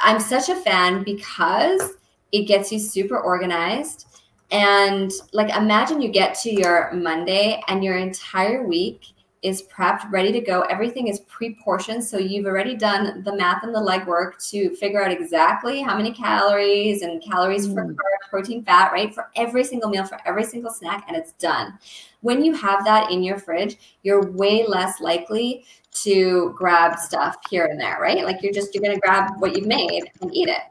[0.00, 1.94] I'm such a fan because
[2.30, 4.06] it gets you super organized.
[4.50, 9.06] And like, imagine you get to your Monday and your entire week
[9.42, 10.62] is prepped, ready to go.
[10.62, 15.10] Everything is pre-portioned, so you've already done the math and the legwork to figure out
[15.10, 17.74] exactly how many calories and calories mm.
[17.74, 19.12] for carbs, protein, fat, right?
[19.12, 21.76] For every single meal, for every single snack, and it's done.
[22.20, 25.64] When you have that in your fridge, you're way less likely
[26.02, 28.24] to grab stuff here and there, right?
[28.24, 30.62] Like you're just you're gonna grab what you've made and eat it.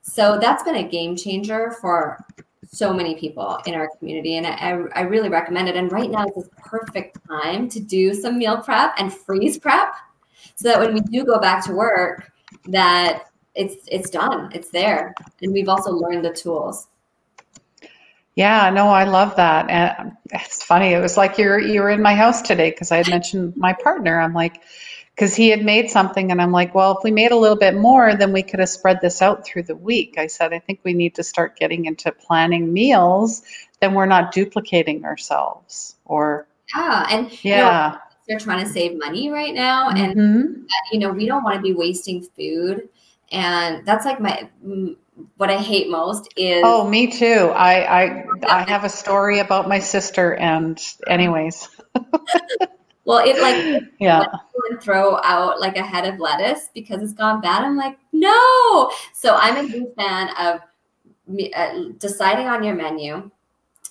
[0.00, 2.24] So that's been a game changer for
[2.76, 5.76] so many people in our community and I, I really recommend it.
[5.76, 9.94] And right now is the perfect time to do some meal prep and freeze prep
[10.56, 12.32] so that when we do go back to work
[12.68, 14.50] that it's it's done.
[14.52, 15.14] It's there.
[15.40, 16.88] And we've also learned the tools.
[18.34, 19.70] Yeah no i love that.
[19.70, 22.98] And it's funny it was like you're you were in my house today because i
[22.98, 24.20] had mentioned my partner.
[24.20, 24.60] I'm like
[25.16, 27.74] because he had made something and i'm like well if we made a little bit
[27.74, 30.16] more then we could have spread this out through the week.
[30.18, 33.42] I said i think we need to start getting into planning meals
[33.80, 37.98] then we're not duplicating ourselves or yeah and yeah you know,
[38.28, 40.62] they're trying to save money right now and mm-hmm.
[40.92, 42.88] you know we don't want to be wasting food.
[43.32, 44.48] And that's like my
[45.36, 47.50] what i hate most is oh me too.
[47.54, 51.68] I i i have a story about my sister and anyways
[53.06, 54.26] Well, it like yeah.
[54.82, 57.62] throw out like a head of lettuce because it's gone bad.
[57.62, 58.90] I'm like, no.
[59.14, 60.60] So I'm a big fan of
[61.26, 63.30] me, uh, deciding on your menu,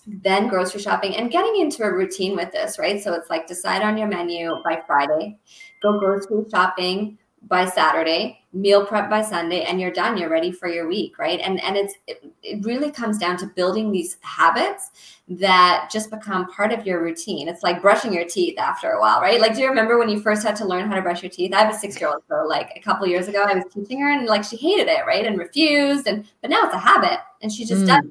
[0.06, 3.02] then grocery shopping and getting into a routine with this, right?
[3.02, 5.38] So it's like decide on your menu by Friday,
[5.82, 10.18] go grocery shopping by Saturday, meal prep by Sunday, and you're done.
[10.18, 11.40] You're ready for your week, right?
[11.40, 14.92] And and it's it, it, really comes down to building these habits
[15.28, 17.48] that just become part of your routine.
[17.48, 19.40] It's like brushing your teeth after a while, right?
[19.40, 21.54] Like, do you remember when you first had to learn how to brush your teeth?
[21.54, 24.02] I have a six year old, so like a couple years ago, I was teaching
[24.02, 27.20] her, and like she hated it, right, and refused, and but now it's a habit,
[27.42, 27.88] and she just mm.
[27.88, 28.06] does.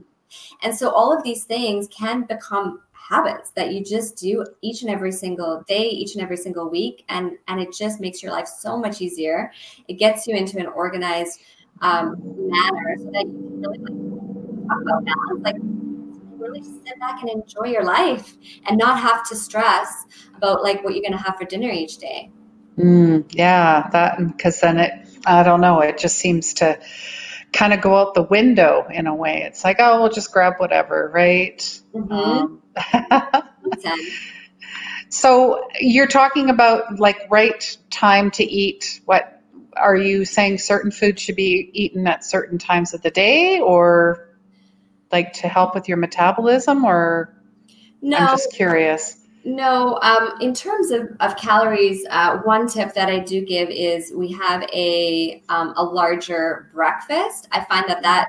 [0.62, 4.90] And so all of these things can become habits that you just do each and
[4.90, 8.46] every single day each and every single week and and it just makes your life
[8.46, 9.50] so much easier
[9.88, 11.40] it gets you into an organized
[11.82, 12.16] um,
[12.48, 15.56] manner so that you can really like, talk about balance like
[16.38, 18.34] really sit back and enjoy your life
[18.66, 20.04] and not have to stress
[20.36, 22.30] about like what you're going to have for dinner each day
[22.78, 24.92] mm, yeah that because then it
[25.26, 26.78] i don't know it just seems to
[27.52, 29.44] kind of go out the window in a way.
[29.46, 31.58] It's like, oh, we'll just grab whatever, right?
[31.94, 32.12] Mm-hmm.
[32.12, 32.62] Um,
[35.08, 39.00] So you're talking about like right time to eat.
[39.04, 39.40] What
[39.76, 40.58] are you saying?
[40.58, 44.28] Certain foods should be eaten at certain times of the day, or
[45.12, 47.34] like to help with your metabolism, or
[48.02, 49.18] no, I'm just curious.
[49.44, 54.12] No, um, in terms of, of calories, uh, one tip that I do give is
[54.14, 57.46] we have a um, a larger breakfast.
[57.52, 58.28] I find that that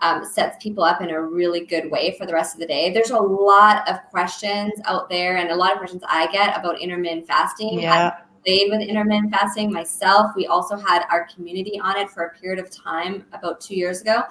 [0.00, 2.92] um, sets people up in a really good way for the rest of the day.
[2.92, 6.80] There's a lot of questions out there, and a lot of questions I get about
[6.80, 7.80] intermittent fasting.
[7.80, 8.08] Yeah.
[8.08, 10.32] I played with intermittent fasting myself.
[10.36, 14.02] We also had our community on it for a period of time about two years
[14.02, 14.22] ago,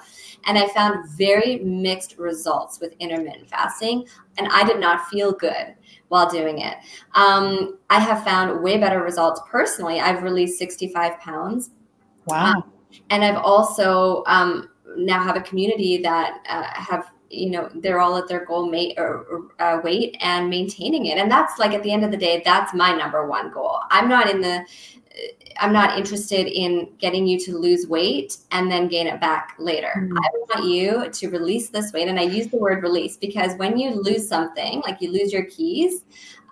[0.46, 4.06] and I found very mixed results with intermittent fasting,
[4.38, 5.76] and I did not feel good
[6.10, 6.78] while doing it.
[7.16, 10.00] Um, I have found way better results personally.
[10.00, 11.72] I've released 65 pounds.
[12.26, 12.54] Wow.
[12.54, 12.64] Um,
[13.10, 18.18] and I've also um, now have a community that uh, have you know they're all
[18.18, 21.18] at their goal mate or uh, weight and maintaining it.
[21.18, 23.80] And that's like at the end of the day that's my number one goal.
[23.90, 24.66] I'm not in the
[25.60, 29.92] i'm not interested in getting you to lose weight and then gain it back later
[29.98, 30.18] mm-hmm.
[30.18, 33.78] i want you to release this weight and i use the word release because when
[33.78, 36.04] you lose something like you lose your keys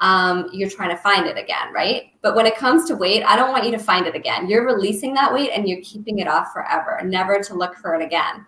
[0.04, 2.12] um, you're trying to find it again, right?
[2.22, 4.50] But when it comes to weight, I don't want you to find it again.
[4.50, 8.04] You're releasing that weight and you're keeping it off forever, never to look for it
[8.04, 8.46] again.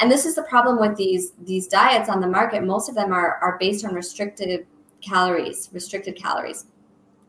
[0.00, 2.64] And this is the problem with these these diets on the market.
[2.64, 4.66] Most of them are are based on restricted
[5.00, 6.66] calories, restricted calories.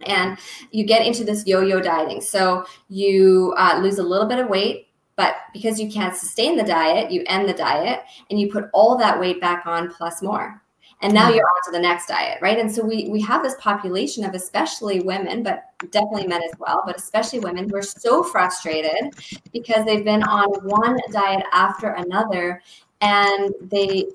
[0.05, 0.37] And
[0.71, 2.21] you get into this yo-yo dieting.
[2.21, 6.63] So you uh, lose a little bit of weight, but because you can't sustain the
[6.63, 10.61] diet, you end the diet and you put all that weight back on plus more.
[11.03, 12.59] And now you're on to the next diet right?
[12.59, 16.83] And so we we have this population of especially women but definitely men as well
[16.85, 19.13] but especially women who are so frustrated
[19.51, 22.61] because they've been on one diet after another
[23.01, 24.05] and they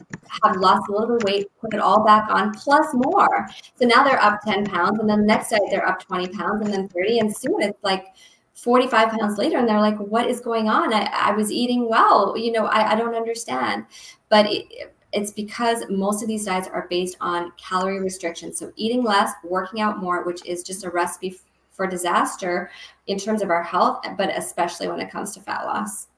[0.43, 3.87] have lost a little bit of weight put it all back on plus more so
[3.87, 6.73] now they're up 10 pounds and then the next diet they're up 20 pounds and
[6.73, 8.07] then 30 and soon it's like
[8.55, 12.37] 45 pounds later and they're like what is going on i, I was eating well
[12.37, 13.87] you know i, I don't understand
[14.29, 18.53] but it, it's because most of these diets are based on calorie restriction.
[18.53, 22.71] So eating less, working out more, which is just a recipe for disaster
[23.07, 26.09] in terms of our health, but especially when it comes to fat loss.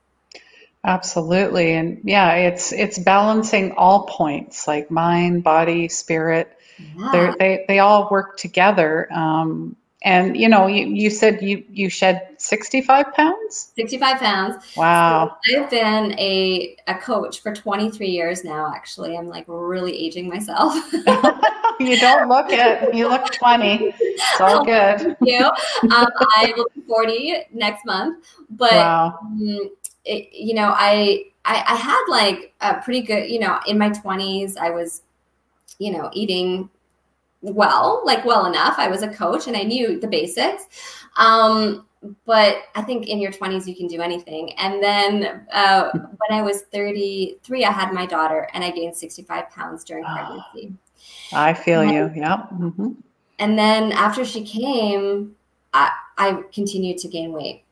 [0.88, 1.74] Absolutely.
[1.74, 6.56] And yeah, it's it's balancing all points like mind, body, spirit.
[6.96, 7.34] Yeah.
[7.38, 9.06] They they all work together.
[9.12, 13.72] Um, and you know, you, you said you you shed 65 pounds?
[13.76, 14.64] 65 pounds.
[14.76, 15.36] Wow.
[15.44, 19.16] So I've been a, a coach for 23 years now, actually.
[19.16, 20.74] I'm like really aging myself.
[21.80, 22.94] you don't look it.
[22.94, 23.92] You look 20.
[23.98, 24.98] It's all good.
[25.00, 25.44] Thank you.
[25.90, 28.24] Um, I will be 40 next month.
[28.50, 29.18] But wow.
[29.20, 29.70] um,
[30.08, 33.90] it, you know, I, I I had like a pretty good, you know, in my
[33.90, 35.02] 20s, I was,
[35.78, 36.70] you know, eating
[37.42, 38.74] well, like well enough.
[38.78, 40.64] I was a coach and I knew the basics.
[41.16, 41.86] Um,
[42.26, 44.52] but I think in your 20s you can do anything.
[44.54, 49.50] And then uh, when I was 33, I had my daughter and I gained 65
[49.50, 50.14] pounds during ah.
[50.14, 50.74] pregnancy.
[51.32, 52.10] I feel and, you.
[52.14, 52.46] Yeah.
[52.52, 52.92] Mm-hmm.
[53.38, 55.34] And then after she came,
[55.72, 57.64] I, I continued to gain weight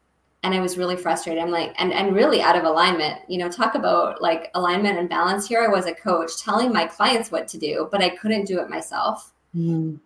[0.47, 1.43] and I was really frustrated.
[1.43, 5.09] I'm like, and, and really out of alignment, you know, talk about like alignment and
[5.09, 5.49] balance.
[5.49, 8.61] Here I was a coach telling my clients what to do, but I couldn't do
[8.61, 9.33] it myself.
[9.57, 9.99] Mm.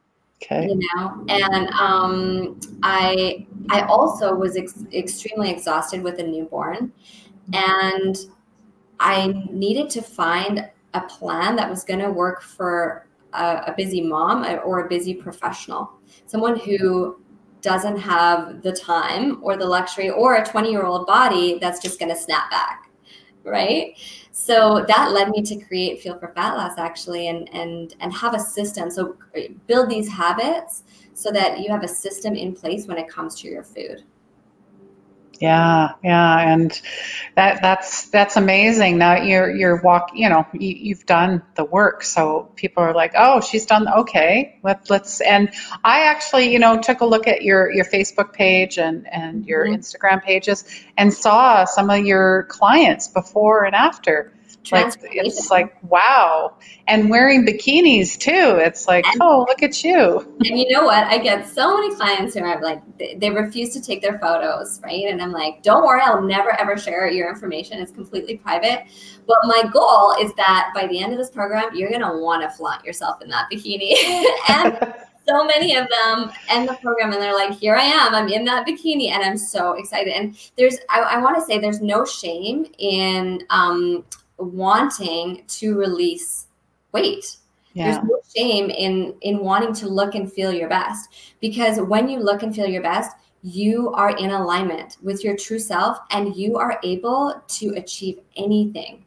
[0.43, 0.69] Okay.
[0.69, 6.91] You know, and um, I I also was ex- extremely exhausted with a newborn,
[7.53, 8.17] and
[8.99, 14.01] I needed to find a plan that was going to work for a, a busy
[14.01, 15.93] mom or a busy professional,
[16.25, 17.20] someone who
[17.63, 21.99] doesn't have the time or the luxury or a 20 year old body that's just
[21.99, 22.91] going to snap back
[23.45, 23.95] right
[24.33, 28.35] so that led me to create Fuel for Fat Loss actually, and and and have
[28.35, 28.91] a system.
[28.91, 33.09] So uh, build these habits so that you have a system in place when it
[33.09, 34.05] comes to your food.
[35.41, 36.81] Yeah, yeah, and
[37.35, 38.99] that that's that's amazing.
[38.99, 43.13] Now you're you're walk, you know, you, have done the work, so people are like,
[43.17, 44.59] oh, she's done okay.
[44.63, 45.51] Let let's and
[45.83, 49.65] I actually, you know, took a look at your your Facebook page and and your
[49.65, 49.81] mm-hmm.
[49.81, 50.67] Instagram pages
[50.99, 54.35] and saw some of your clients before and after
[54.71, 56.57] like it's like wow.
[56.87, 58.57] And wearing bikinis too.
[58.59, 60.21] It's like and, oh look at you.
[60.45, 61.05] And you know what?
[61.05, 64.81] I get so many clients who are like they, they refuse to take their photos
[64.83, 65.05] right?
[65.07, 66.03] And i'm like don't worry.
[66.03, 67.81] I'll never ever share your information.
[67.81, 68.85] It's completely private.
[69.27, 72.43] But my goal is that by the end of this program you're going to want
[72.43, 73.95] to flaunt yourself in that bikini.
[74.49, 74.95] And
[75.31, 78.45] so many of them end the program and they're like, here I am, I'm in
[78.47, 80.13] that bikini, and I'm so excited.
[80.13, 84.05] And there's, I, I want to say, there's no shame in um,
[84.41, 86.47] wanting to release
[86.93, 87.37] weight.
[87.75, 87.93] Yeah.
[87.93, 91.11] There's no shame in in wanting to look and feel your best
[91.41, 95.59] because when you look and feel your best, you are in alignment with your true
[95.59, 99.05] self and you are able to achieve anything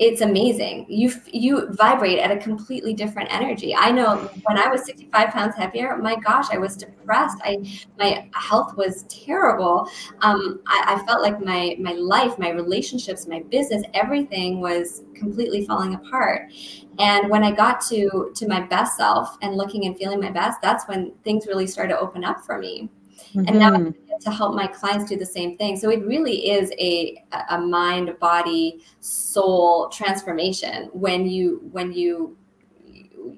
[0.00, 0.86] it's amazing.
[0.88, 3.76] You you vibrate at a completely different energy.
[3.76, 7.38] I know when i was 65 pounds heavier my gosh i was depressed.
[7.44, 7.58] I
[7.96, 9.88] my health was terrible.
[10.20, 15.64] Um, I, I felt like my my life my relationships my business everything was completely
[15.64, 16.50] falling apart.
[16.98, 20.60] And when i got to to my best self and looking and feeling my best
[20.60, 22.88] that's when things really started to open up for me
[23.34, 23.48] Mm-hmm.
[23.48, 24.18] And now mm-hmm.
[24.20, 25.76] to help my clients do the same thing.
[25.76, 32.36] So it really is a a mind, body, soul transformation when you when you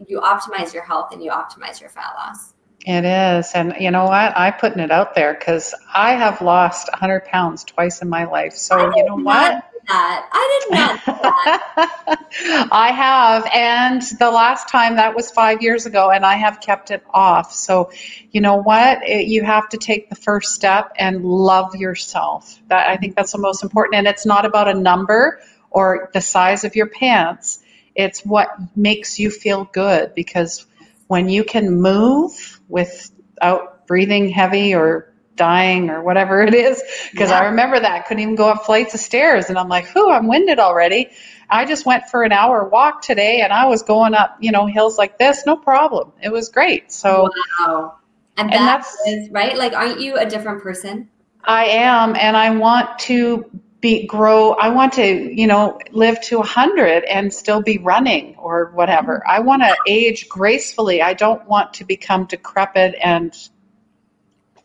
[0.07, 2.53] you optimize your health and you optimize your fat loss.
[2.87, 3.51] It is.
[3.55, 4.33] And you know what?
[4.37, 8.53] I'm putting it out there because I have lost 100 pounds twice in my life.
[8.53, 9.66] So, you know what?
[9.89, 10.29] That.
[10.33, 12.69] I did not that.
[12.73, 13.49] I have.
[13.53, 17.53] And the last time that was five years ago, and I have kept it off.
[17.53, 17.91] So,
[18.31, 19.03] you know what?
[19.03, 22.61] It, you have to take the first step and love yourself.
[22.69, 23.97] That I think that's the most important.
[23.97, 27.61] And it's not about a number or the size of your pants.
[27.95, 30.67] It's what makes you feel good because
[31.07, 36.83] when you can move without breathing heavy or dying or whatever it is.
[37.13, 37.41] Because yeah.
[37.41, 38.07] I remember that.
[38.07, 39.49] Couldn't even go up flights of stairs.
[39.49, 41.11] And I'm like, whew, I'm winded already.
[41.49, 44.67] I just went for an hour walk today and I was going up, you know,
[44.67, 46.13] hills like this, no problem.
[46.21, 46.91] It was great.
[46.91, 47.31] So,
[47.61, 47.97] wow.
[48.37, 49.57] And, and that that's is, right.
[49.57, 51.09] Like, aren't you a different person?
[51.45, 52.17] I am.
[52.17, 53.45] And I want to
[53.81, 58.35] be grow i want to you know live to a 100 and still be running
[58.37, 59.31] or whatever mm-hmm.
[59.31, 63.51] i want to age gracefully i don't want to become decrepit and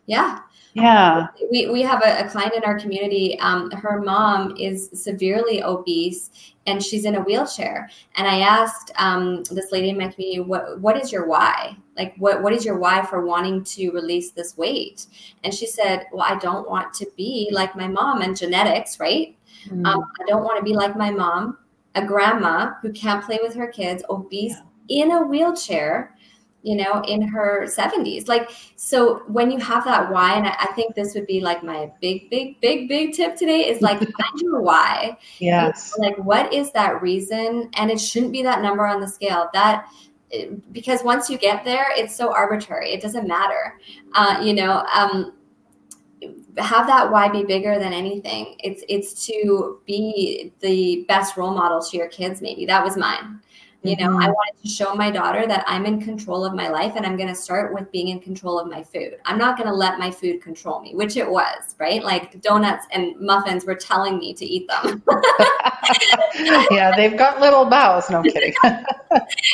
[0.05, 0.39] yeah
[0.73, 1.27] yeah.
[1.51, 3.37] We, we have a, a client in our community.
[3.39, 6.29] Um, her mom is severely obese
[6.67, 7.89] and she's in a wheelchair.
[8.15, 11.75] And I asked um, this lady in my community, what, what is your why?
[11.97, 15.07] Like, what, what is your why for wanting to release this weight?
[15.43, 19.35] And she said, Well, I don't want to be like my mom and genetics, right?
[19.67, 19.85] Mm.
[19.85, 21.57] Um, I don't want to be like my mom,
[21.95, 24.55] a grandma who can't play with her kids, obese
[24.87, 25.03] yeah.
[25.03, 26.15] in a wheelchair
[26.63, 28.27] you know, in her 70s.
[28.27, 31.91] Like, so when you have that why, and I, think this would be like my
[32.01, 35.17] big, big, big, big tip today is like find your why.
[35.39, 35.93] Yes.
[35.97, 37.69] Like, what is that reason?
[37.73, 39.49] And it shouldn't be that number on the scale.
[39.53, 39.87] That
[40.71, 42.91] because once you get there, it's so arbitrary.
[42.91, 43.79] It doesn't matter.
[44.13, 45.33] Uh, you know, um,
[46.57, 48.55] have that why be bigger than anything.
[48.59, 52.41] It's it's to be the best role model to your kids.
[52.41, 53.41] Maybe that was mine
[53.83, 54.21] you know, mm-hmm.
[54.21, 57.17] I wanted to show my daughter that I'm in control of my life and I'm
[57.17, 59.17] going to start with being in control of my food.
[59.25, 62.03] I'm not going to let my food control me, which it was, right?
[62.03, 65.01] Like donuts and muffins were telling me to eat them.
[66.69, 68.07] yeah, they've got little mouths.
[68.11, 68.53] No kidding.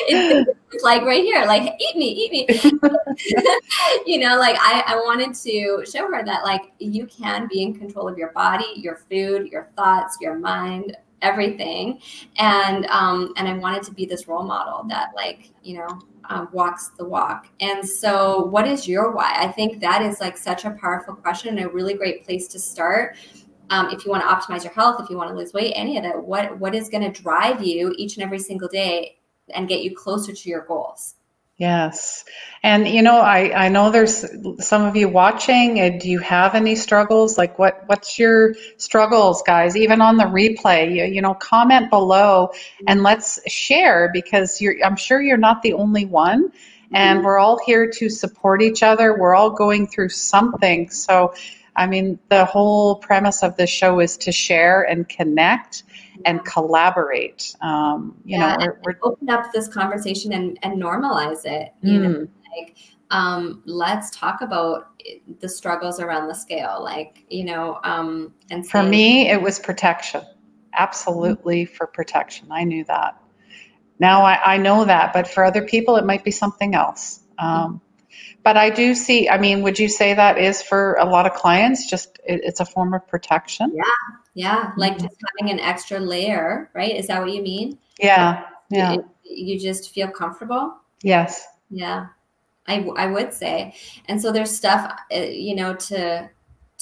[0.07, 2.47] it's like right here, like eat me, eat me.
[4.05, 7.73] you know, like I, I wanted to show her that like you can be in
[7.73, 11.99] control of your body, your food, your thoughts, your mind, everything.
[12.38, 15.88] And um and i wanted to be this role model that like you know
[16.30, 17.47] um, walks the walk.
[17.61, 19.34] And so what is your why?
[19.38, 22.59] I think that is like such a powerful question and a really great place to
[22.59, 23.15] start.
[23.70, 25.97] Um, if you want to optimize your health if you want to lose weight any
[25.97, 29.18] of that what what is going to drive you each and every single day
[29.53, 31.15] and get you closer to your goals
[31.58, 32.24] Yes.
[32.62, 34.24] And you know, I, I know there's
[34.64, 35.80] some of you watching.
[35.80, 37.36] And do you have any struggles?
[37.36, 39.76] Like what what's your struggles, guys?
[39.76, 42.51] Even on the replay, you, you know, comment below
[42.88, 46.51] and let's share because you're I'm sure you're not the only one.
[46.93, 47.26] And mm-hmm.
[47.26, 49.18] we're all here to support each other.
[49.18, 50.91] We're all going through something.
[50.91, 51.34] So
[51.76, 55.84] I mean, the whole premise of this show is to share and connect
[56.26, 57.55] and collaborate.
[57.61, 61.74] Um, you yeah, know, we're, we're, open up this conversation and, and normalize it.
[61.82, 62.01] You mm.
[62.01, 62.78] know, like
[63.11, 64.89] um, let's talk about
[65.39, 66.80] the struggles around the scale.
[66.82, 70.22] Like you know, um, and say, for me, it was protection.
[70.74, 71.76] Absolutely mm-hmm.
[71.76, 72.47] for protection.
[72.51, 73.22] I knew that.
[73.99, 77.22] Now I, I, know that, but for other people, it might be something else.
[77.39, 77.82] Um,
[78.48, 81.34] but I do see, I mean, would you say that is for a lot of
[81.34, 83.74] clients, just it, it's a form of protection?
[83.76, 83.84] Yeah.
[84.36, 84.72] Yeah.
[84.78, 85.08] Like mm-hmm.
[85.08, 86.95] just having an extra layer, right?
[86.95, 87.78] Is that what you mean?
[88.00, 88.45] Yeah.
[88.70, 88.93] Yeah.
[88.93, 90.78] You, you just feel comfortable?
[91.04, 91.45] Yes.
[91.70, 92.08] Yeah.
[92.68, 93.76] I, I would say.
[94.06, 96.30] And so there's stuff, uh, you know, to,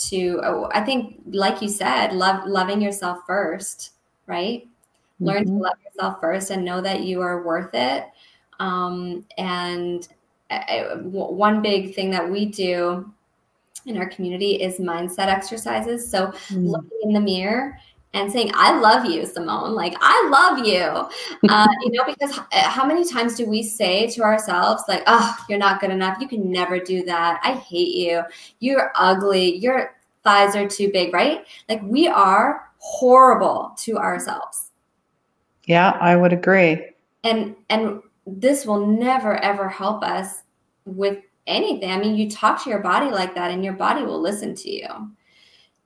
[0.10, 3.94] to, oh, I think, like you said, love, loving yourself first,
[4.28, 4.68] right?
[5.20, 5.58] Learn mm-hmm.
[5.58, 8.06] to love yourself first and know that you are worth it.
[8.60, 10.08] Um, and
[10.50, 13.12] one big thing that we do
[13.86, 16.10] in our community is mindset exercises.
[16.10, 16.70] So mm.
[16.70, 17.78] looking in the mirror
[18.16, 19.74] and saying, I love you, Simone.
[19.76, 21.10] Like, I love you.
[21.50, 25.38] Uh, you know, because uh, how many times do we say to ourselves, like, oh,
[25.48, 26.18] you're not good enough.
[26.20, 27.40] You can never do that.
[27.44, 28.24] I hate you.
[28.60, 29.58] You're ugly.
[29.58, 31.46] Your thighs are too big, right?
[31.70, 34.72] Like, we are horrible to ourselves.
[35.66, 36.84] Yeah, I would agree.
[37.24, 40.44] And, and, this will never ever help us
[40.86, 41.92] with anything.
[41.92, 44.72] I mean, you talk to your body like that and your body will listen to
[44.72, 44.88] you.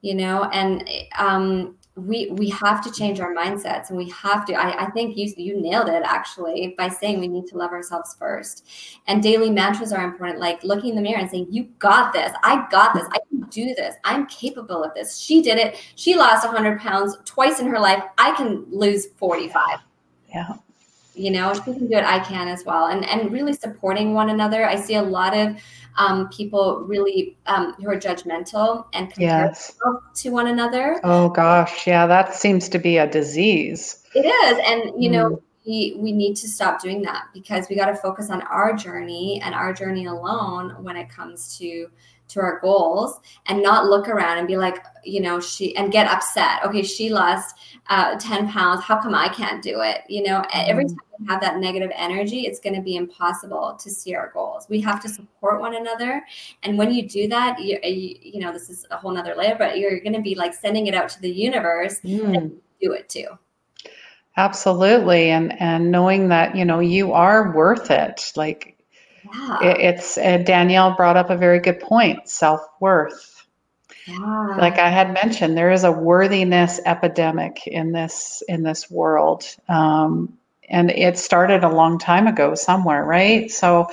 [0.02, 4.54] You know, and um we we have to change our mindsets and we have to
[4.54, 8.16] I, I think you you nailed it actually by saying we need to love ourselves
[8.18, 8.66] first.
[9.08, 12.32] And daily mantras are important like looking in the mirror and saying you got this.
[12.44, 13.06] I got this.
[13.12, 13.96] I can do this.
[14.06, 15.18] I'm capable of this.
[15.18, 15.76] She did it.
[15.96, 18.02] She lost 100 pounds twice in her life.
[18.18, 19.80] I can lose 45
[20.30, 20.54] yeah
[21.20, 22.88] you know if you can do it i can as well.
[22.88, 24.66] And and really supporting one another.
[24.66, 25.58] I see a lot of
[25.98, 29.76] um, people really um, who are judgmental and compare yes.
[30.16, 31.00] to one another.
[31.04, 31.86] Oh gosh.
[31.86, 34.04] Yeah that seems to be a disease.
[34.16, 34.60] It is.
[34.66, 35.42] And you know mm.
[35.70, 39.40] We we need to stop doing that because we got to focus on our journey
[39.44, 41.90] and our journey alone when it comes to
[42.30, 46.08] to our goals and not look around and be like, you know, she and get
[46.08, 46.64] upset.
[46.64, 47.56] Okay, she lost
[47.90, 48.84] uh, 10 pounds.
[48.84, 50.02] How come I can't do it?
[50.08, 50.96] You know, every mm-hmm.
[50.96, 54.68] time we have that negative energy, it's going to be impossible to see our goals.
[54.70, 56.24] We have to support one another.
[56.62, 59.56] And when you do that, you, you, you know, this is a whole nother layer,
[59.58, 62.38] but you're going to be like sending it out to the universe mm.
[62.38, 63.28] and do it too.
[64.38, 65.30] Absolutely.
[65.30, 68.32] And, and knowing that, you know, you are worth it.
[68.36, 68.78] Like,
[69.26, 69.60] yeah.
[69.62, 73.46] it's uh, Danielle brought up a very good point self worth.
[74.06, 74.56] Yeah.
[74.58, 80.36] Like I had mentioned, there is a worthiness epidemic in this in this world, um,
[80.68, 83.52] and it started a long time ago somewhere, right?
[83.52, 83.88] So,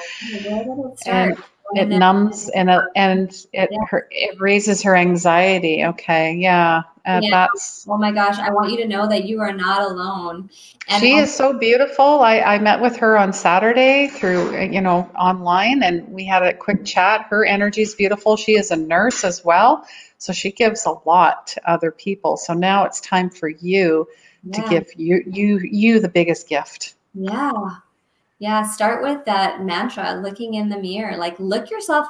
[1.05, 1.37] and
[1.75, 3.79] it numbs and it, and it yeah.
[3.89, 5.85] her, it raises her anxiety.
[5.85, 7.31] Okay, yeah, uh, yeah.
[7.31, 7.87] that's.
[7.89, 10.51] Oh my gosh, I want you to know that you are not alone.
[10.89, 12.21] And she also- is so beautiful.
[12.21, 16.55] I I met with her on Saturday through you know online, and we had a
[16.55, 17.27] quick chat.
[17.29, 18.37] Her energy is beautiful.
[18.37, 19.85] She is a nurse as well,
[20.19, 22.37] so she gives a lot to other people.
[22.37, 24.07] So now it's time for you
[24.45, 24.63] yeah.
[24.63, 26.95] to give you you you the biggest gift.
[27.15, 27.53] Yeah.
[28.39, 31.17] Yeah, start with that mantra, looking in the mirror.
[31.17, 32.09] Like look yourself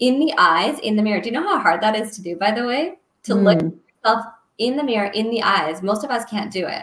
[0.00, 1.20] in the eyes in the mirror.
[1.20, 2.98] Do you know how hard that is to do, by the way?
[3.24, 3.44] To mm.
[3.44, 4.26] look yourself
[4.58, 5.82] in the mirror, in the eyes.
[5.82, 6.82] Most of us can't do it.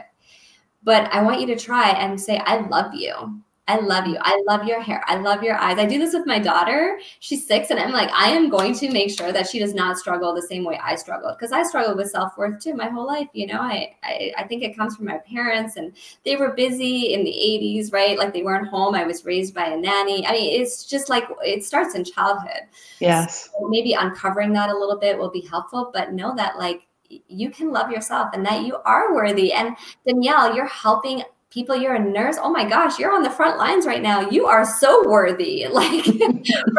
[0.83, 3.41] But I want you to try and say, I love you.
[3.67, 4.17] I love you.
[4.21, 5.03] I love your hair.
[5.07, 5.77] I love your eyes.
[5.77, 6.99] I do this with my daughter.
[7.19, 9.97] She's six, and I'm like, I am going to make sure that she does not
[9.97, 13.05] struggle the same way I struggled because I struggled with self worth too my whole
[13.05, 13.27] life.
[13.33, 15.93] You know, I, I I think it comes from my parents, and
[16.23, 18.17] they were busy in the 80s, right?
[18.17, 18.95] Like they weren't home.
[18.95, 20.25] I was raised by a nanny.
[20.25, 22.61] I mean, it's just like it starts in childhood.
[22.99, 23.49] Yes.
[23.51, 26.87] So maybe uncovering that a little bit will be helpful, but know that like
[27.27, 29.53] you can love yourself and that you are worthy.
[29.53, 31.23] And Danielle, you're helping
[31.57, 32.37] people you're a nurse?
[32.39, 34.29] Oh my gosh you're on the front lines right now.
[34.29, 35.65] You are so worthy.
[35.77, 36.05] Like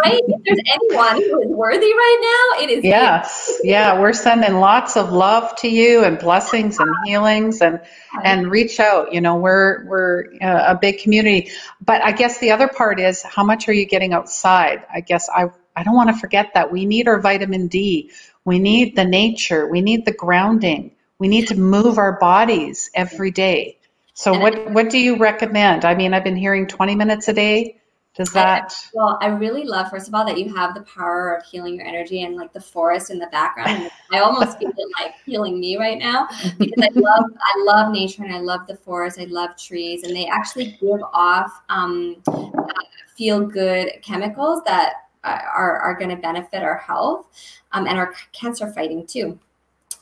[0.05, 0.23] right?
[0.27, 2.19] If there's anyone who is worthy right
[2.59, 3.59] now it is yes.
[3.63, 3.71] You.
[3.71, 7.81] yeah we're sending lots of love to you and blessings and healings and
[8.25, 9.13] and reach out.
[9.13, 11.51] You know we're we're uh, a big community.
[11.85, 14.85] But i guess the other part is how much are you getting outside?
[14.93, 18.11] I guess i i don't want to forget that we need our vitamin d.
[18.45, 19.67] We need the nature.
[19.67, 20.93] We need the grounding.
[21.19, 23.79] We need to move our bodies every day
[24.19, 25.85] so and what I, what do you recommend?
[25.85, 27.81] I mean, I've been hearing 20 minutes a day.
[28.17, 28.73] Does that?
[28.73, 31.77] I, well, I really love first of all that you have the power of healing
[31.77, 33.93] your energy and like the forest in the background.
[34.11, 36.27] I almost feel it like healing me right now
[36.59, 39.21] because I love I love nature and I love the forest.
[39.21, 42.73] I love trees and they actually give off um, uh,
[43.17, 47.29] feel good chemicals that are are going to benefit our health
[47.71, 49.39] um, and our cancer fighting too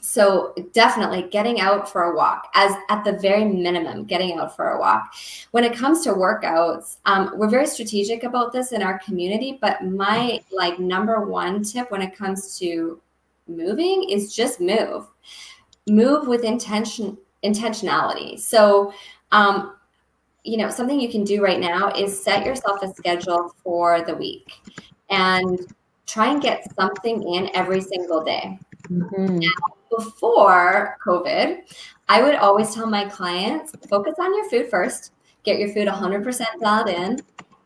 [0.07, 4.71] so definitely getting out for a walk as at the very minimum getting out for
[4.71, 5.13] a walk.
[5.51, 9.85] When it comes to workouts um, we're very strategic about this in our community but
[9.85, 13.01] my like number one tip when it comes to
[13.49, 15.09] moving is just move.
[15.89, 18.39] Move with intention intentionality.
[18.39, 18.93] So
[19.33, 19.75] um,
[20.45, 24.15] you know something you can do right now is set yourself a schedule for the
[24.15, 24.53] week
[25.11, 25.59] and
[26.07, 28.57] try and get something in every single day
[28.91, 29.39] mm-hmm.
[29.39, 31.59] now, before COVID,
[32.09, 35.13] I would always tell my clients focus on your food first,
[35.45, 37.19] get your food 100% dialed in,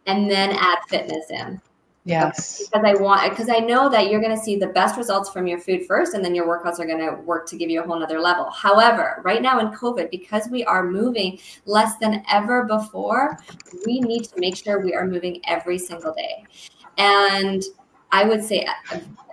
[0.06, 1.60] and then add fitness in.
[2.04, 2.66] Yes.
[2.66, 5.46] Because I want, because I know that you're going to see the best results from
[5.46, 7.86] your food first, and then your workouts are going to work to give you a
[7.86, 8.50] whole nother level.
[8.50, 13.38] However, right now in COVID, because we are moving less than ever before,
[13.86, 16.44] we need to make sure we are moving every single day.
[16.96, 17.62] And
[18.12, 18.66] I would say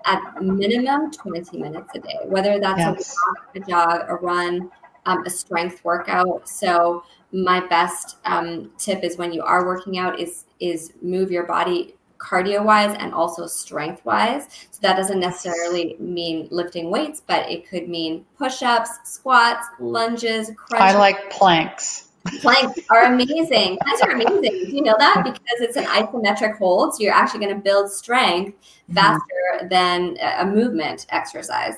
[0.05, 3.15] at minimum 20 minutes a day, whether that's yes.
[3.15, 4.71] a walk, a jog, a run,
[5.05, 6.47] um, a strength workout.
[6.47, 11.45] So my best um, tip is when you are working out is is move your
[11.45, 14.47] body cardio wise and also strength wise.
[14.71, 20.51] So that doesn't necessarily mean lifting weights, but it could mean push ups, squats, lunges,
[20.55, 20.95] crunches.
[20.95, 22.07] I like planks.
[22.41, 23.78] Planks are amazing.
[23.82, 24.41] Planks are amazing.
[24.41, 25.23] Do you know that?
[25.23, 26.95] Because it's an isometric hold.
[26.95, 28.93] So you're actually going to build strength mm-hmm.
[28.95, 29.23] faster
[29.55, 29.67] mm-hmm.
[29.69, 31.75] than a movement exercise.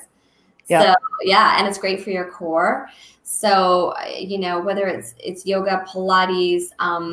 [0.68, 0.82] Yeah.
[0.82, 2.88] So yeah, and it's great for your core.
[3.24, 7.12] So you know whether it's it's yoga, Pilates, um,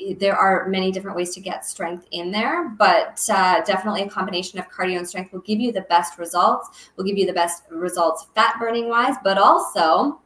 [0.00, 0.18] mm-hmm.
[0.18, 4.58] there are many different ways to get strength in there, but uh, definitely a combination
[4.60, 6.90] of cardio and strength will give you the best results.
[6.96, 10.20] Will give you the best results fat burning wise, but also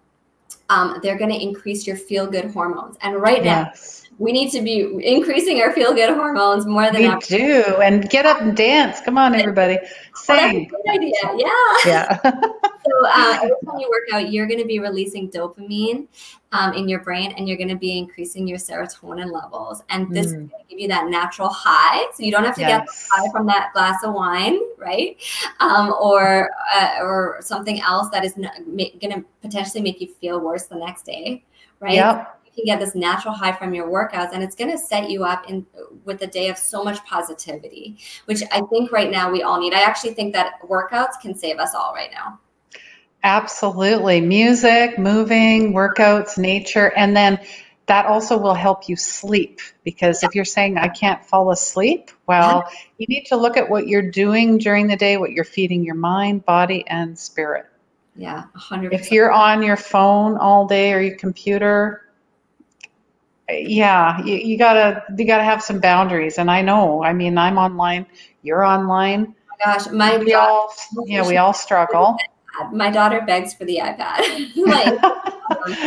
[0.69, 2.97] um, they're going to increase your feel good hormones.
[3.03, 4.06] And right yes.
[4.19, 7.21] We need to be increasing our feel good hormones more than we ever.
[7.21, 7.63] do.
[7.83, 9.01] And get up and dance.
[9.03, 9.79] Come on, everybody.
[10.15, 10.71] Sing.
[10.73, 11.13] Oh, good idea.
[11.37, 11.75] Yeah.
[11.85, 12.19] Yeah.
[12.25, 16.07] so uh, every time you work out, you're going to be releasing dopamine
[16.53, 19.83] um, in your brain, and you're going to be increasing your serotonin levels.
[19.91, 20.29] And this mm.
[20.29, 23.09] is going to give you that natural high, so you don't have to yes.
[23.11, 25.19] get high from that glass of wine, right?
[25.61, 30.65] Um, or uh, or something else that is going to potentially make you feel worse
[30.65, 31.45] the next day,
[31.81, 31.95] right?
[31.95, 35.25] Yep can get this natural high from your workouts and it's going to set you
[35.25, 35.65] up in
[36.05, 39.75] with a day of so much positivity which i think right now we all need.
[39.75, 42.39] I actually think that workouts can save us all right now.
[43.23, 44.21] Absolutely.
[44.21, 47.39] Music moving workouts nature and then
[47.87, 52.69] that also will help you sleep because if you're saying i can't fall asleep well
[52.99, 55.95] you need to look at what you're doing during the day what you're feeding your
[55.95, 57.67] mind body and spirit.
[58.17, 62.06] Yeah 100 if you're on your phone all day or your computer
[63.49, 67.59] yeah you, you, gotta you gotta have some boundaries and i know i mean i'm
[67.59, 68.07] online
[68.43, 69.35] you're online.
[69.51, 70.73] Oh my gosh my we all
[71.07, 72.17] yeah we all struggle.
[72.73, 74.51] My daughter begs for the ipad.
[74.57, 74.99] Like,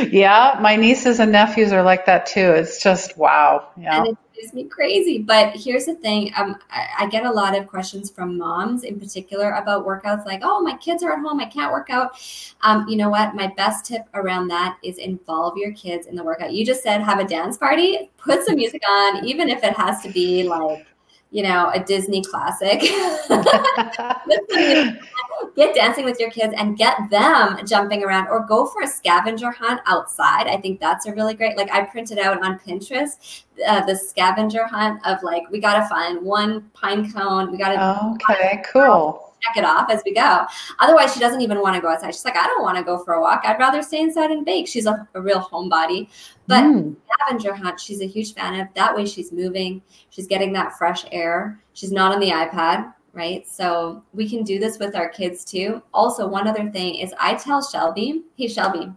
[0.12, 4.06] yeah my nieces and nephews are like that too it's just wow yeah
[4.40, 5.20] drives me crazy.
[5.20, 9.00] But here's the thing: um, I, I, get a lot of questions from moms, in
[9.00, 10.26] particular, about workouts.
[10.26, 12.18] Like, "Oh, my kids are at home; I can't work out."
[12.62, 13.36] Um, you know what?
[13.36, 16.54] My best tip around that is involve your kids in the workout.
[16.54, 18.12] You just said have a dance party.
[18.18, 20.86] Put some music on, even if it has to be like
[21.32, 22.82] you know, a Disney classic.
[25.56, 29.52] get dancing with your kids and get them jumping around or go for a scavenger
[29.52, 30.48] hunt outside.
[30.48, 34.66] I think that's a really great, like I printed out on Pinterest uh, the scavenger
[34.66, 37.52] hunt of like, we got to find one pine cone.
[37.52, 38.32] We got to.
[38.32, 40.46] Okay, cool check it off as we go.
[40.80, 42.14] Otherwise, she doesn't even want to go outside.
[42.14, 43.42] She's like, I don't want to go for a walk.
[43.44, 44.68] I'd rather stay inside and bake.
[44.68, 46.10] She's a, a real homebody.
[46.48, 46.96] But mm.
[47.26, 48.68] scavenger hunt, she's a huge fan of.
[48.74, 49.82] That way, she's moving.
[50.10, 51.60] She's getting that fresh air.
[51.74, 53.48] She's not on the iPad, right?
[53.48, 55.82] So we can do this with our kids too.
[55.94, 58.92] Also, one other thing is I tell Shelby, hey, Shelby,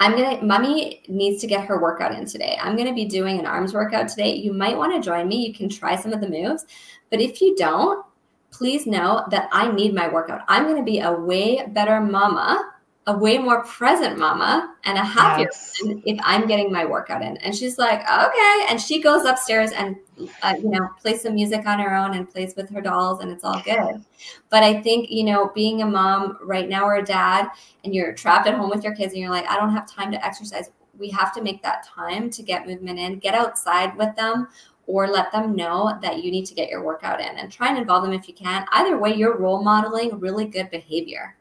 [0.00, 2.56] I'm gonna, mommy needs to get her workout in today.
[2.62, 4.34] I'm gonna be doing an arms workout today.
[4.36, 5.44] You might want to join me.
[5.44, 6.66] You can try some of the moves.
[7.10, 8.04] But if you don't,
[8.50, 10.42] please know that I need my workout.
[10.48, 12.72] I'm going to be a way better mama,
[13.06, 15.80] a way more present mama, and a happier yes.
[16.04, 17.36] if I'm getting my workout in.
[17.38, 18.66] And she's like, okay.
[18.68, 19.96] And she goes upstairs and,
[20.42, 23.30] uh, you know, plays some music on her own and plays with her dolls, and
[23.30, 24.04] it's all good.
[24.50, 27.48] But I think, you know, being a mom right now or a dad,
[27.84, 30.12] and you're trapped at home with your kids, and you're like, I don't have time
[30.12, 30.70] to exercise.
[30.98, 34.48] We have to make that time to get movement in, get outside with them,
[34.88, 37.76] or let them know that you need to get your workout in and try and
[37.76, 38.66] involve them if you can.
[38.72, 41.36] Either way, you're role modeling really good behavior,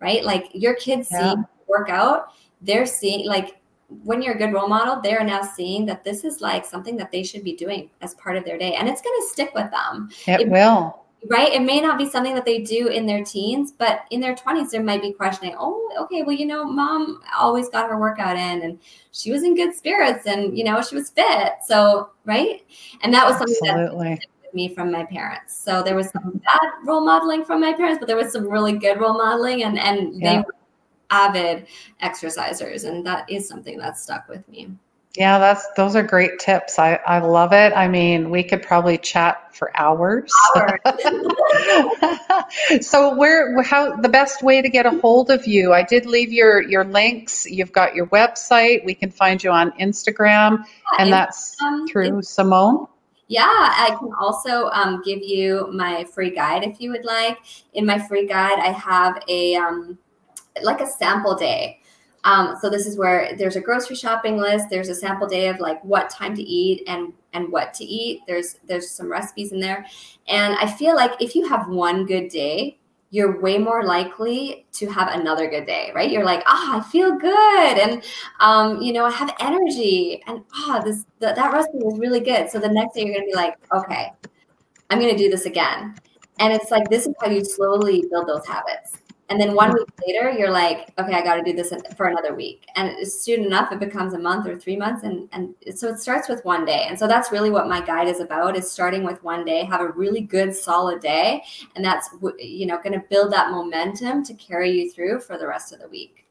[0.00, 0.24] right?
[0.24, 1.34] Like your kids yeah.
[1.34, 3.60] see workout, they're seeing like
[4.02, 7.12] when you're a good role model, they're now seeing that this is like something that
[7.12, 8.74] they should be doing as part of their day.
[8.74, 10.10] And it's going to stick with them.
[10.26, 11.52] It, it will right?
[11.52, 14.70] It may not be something that they do in their teens, but in their 20s,
[14.70, 18.62] there might be questioning, oh, okay, well, you know, mom always got her workout in
[18.62, 18.78] and
[19.12, 21.54] she was in good spirits and, you know, she was fit.
[21.66, 22.64] So, right.
[23.02, 24.08] And that was something Absolutely.
[24.10, 25.56] that with me from my parents.
[25.56, 28.78] So there was some bad role modeling from my parents, but there was some really
[28.78, 30.30] good role modeling and, and yeah.
[30.30, 30.54] they were
[31.10, 31.66] avid
[32.02, 32.88] exercisers.
[32.88, 34.70] And that is something that stuck with me.
[35.16, 36.78] Yeah, that's those are great tips.
[36.78, 37.72] I, I love it.
[37.74, 40.32] I mean, we could probably chat for hours.
[40.54, 40.80] hours.
[42.86, 45.72] so where how the best way to get a hold of you?
[45.72, 47.46] I did leave your your links.
[47.46, 48.84] You've got your website.
[48.84, 51.56] We can find you on Instagram, yeah, and that's
[51.90, 52.86] through Simone.
[53.28, 57.38] Yeah, I can also um, give you my free guide if you would like.
[57.72, 59.98] In my free guide, I have a um,
[60.62, 61.80] like a sample day
[62.24, 64.66] um, so this is where there's a grocery shopping list.
[64.70, 68.22] There's a sample day of like what time to eat and and what to eat.
[68.26, 69.86] There's there's some recipes in there,
[70.26, 72.78] and I feel like if you have one good day,
[73.10, 76.10] you're way more likely to have another good day, right?
[76.10, 78.02] You're like, ah, oh, I feel good, and
[78.40, 82.20] um, you know, I have energy, and ah, oh, this th- that recipe was really
[82.20, 82.50] good.
[82.50, 84.12] So the next day, you're gonna be like, okay,
[84.90, 85.94] I'm gonna do this again,
[86.40, 88.98] and it's like this is how you slowly build those habits.
[89.30, 92.34] And then one week later, you're like, okay, I got to do this for another
[92.34, 92.66] week.
[92.76, 95.02] And soon enough, it becomes a month or three months.
[95.02, 96.86] And, and so it starts with one day.
[96.88, 99.82] And so that's really what my guide is about is starting with one day, have
[99.82, 101.42] a really good, solid day.
[101.76, 102.08] And that's,
[102.38, 105.80] you know, going to build that momentum to carry you through for the rest of
[105.80, 106.24] the week.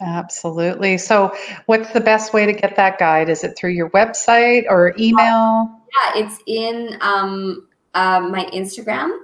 [0.00, 0.98] Absolutely.
[0.98, 1.34] So,
[1.64, 3.30] what's the best way to get that guide?
[3.30, 5.70] Is it through your website or email?
[6.04, 9.20] Yeah, it's in um, uh, my Instagram.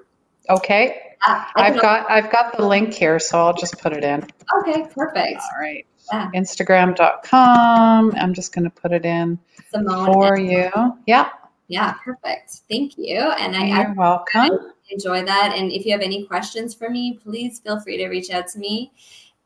[0.49, 1.12] Okay.
[1.27, 4.27] Uh, I've got I've got the link here, so I'll just put it in.
[4.61, 5.41] Okay, perfect.
[5.41, 5.87] All right.
[6.13, 6.31] Yeah.
[6.35, 8.15] Instagram.com.
[8.17, 9.39] I'm just going to put it in
[9.71, 10.71] Simone for you.
[11.07, 11.29] Yeah.
[11.69, 12.61] Yeah, perfect.
[12.69, 13.17] Thank you.
[13.17, 14.73] And I, You're I, welcome.
[14.91, 15.55] enjoy that.
[15.57, 18.59] And if you have any questions for me, please feel free to reach out to
[18.59, 18.93] me.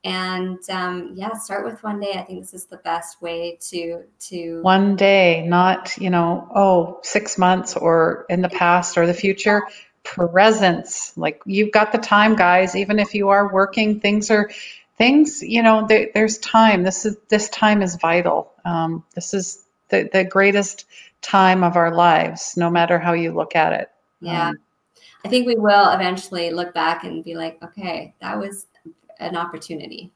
[0.02, 2.12] And um, yeah, start with one day.
[2.14, 7.00] I think this is the best way to to one day, not you know, oh,
[7.02, 9.62] six months or in the past or the future
[10.06, 11.12] presence.
[11.16, 12.74] Like you've got the time, guys.
[12.74, 14.50] Even if you are working, things are
[14.96, 15.42] things.
[15.42, 16.82] You know, there, there's time.
[16.82, 18.52] This is this time is vital.
[18.64, 20.86] Um, this is the the greatest
[21.22, 23.90] time of our lives, no matter how you look at it.
[24.20, 24.48] Yeah.
[24.48, 24.58] Um,
[25.24, 28.66] I think we will eventually look back and be like, okay, that was
[29.18, 30.12] an opportunity.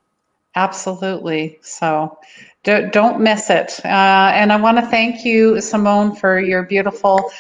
[0.55, 1.59] Absolutely.
[1.63, 2.19] So
[2.63, 3.81] don't don't miss it.
[3.85, 7.31] Uh, and I want to thank you, Simone, for your beautiful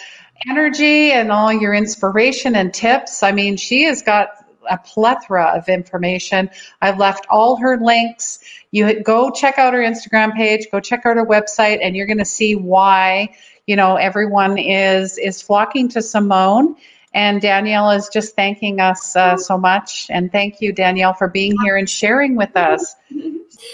[0.48, 3.22] energy and all your inspiration and tips.
[3.22, 4.28] I mean, she has got
[4.68, 6.50] a plethora of information.
[6.80, 8.38] I've left all her links.
[8.70, 12.18] You go check out her Instagram page, go check out her website, and you're going
[12.18, 13.34] to see why
[13.66, 16.76] you know everyone is is flocking to Simone.
[17.12, 20.06] And Danielle is just thanking us uh, so much.
[20.10, 22.94] And thank you, Danielle, for being here and sharing with us.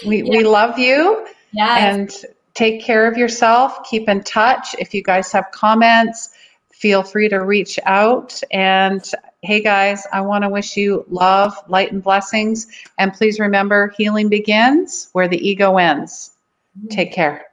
[0.07, 0.29] We, yeah.
[0.29, 1.27] we love you.
[1.51, 2.23] Yes.
[2.23, 3.83] And take care of yourself.
[3.87, 4.75] Keep in touch.
[4.79, 6.31] If you guys have comments,
[6.77, 8.39] feel free to reach out.
[8.51, 9.03] And
[9.41, 12.67] hey, guys, I want to wish you love, light, and blessings.
[12.99, 16.31] And please remember healing begins where the ego ends.
[16.89, 17.45] Take care.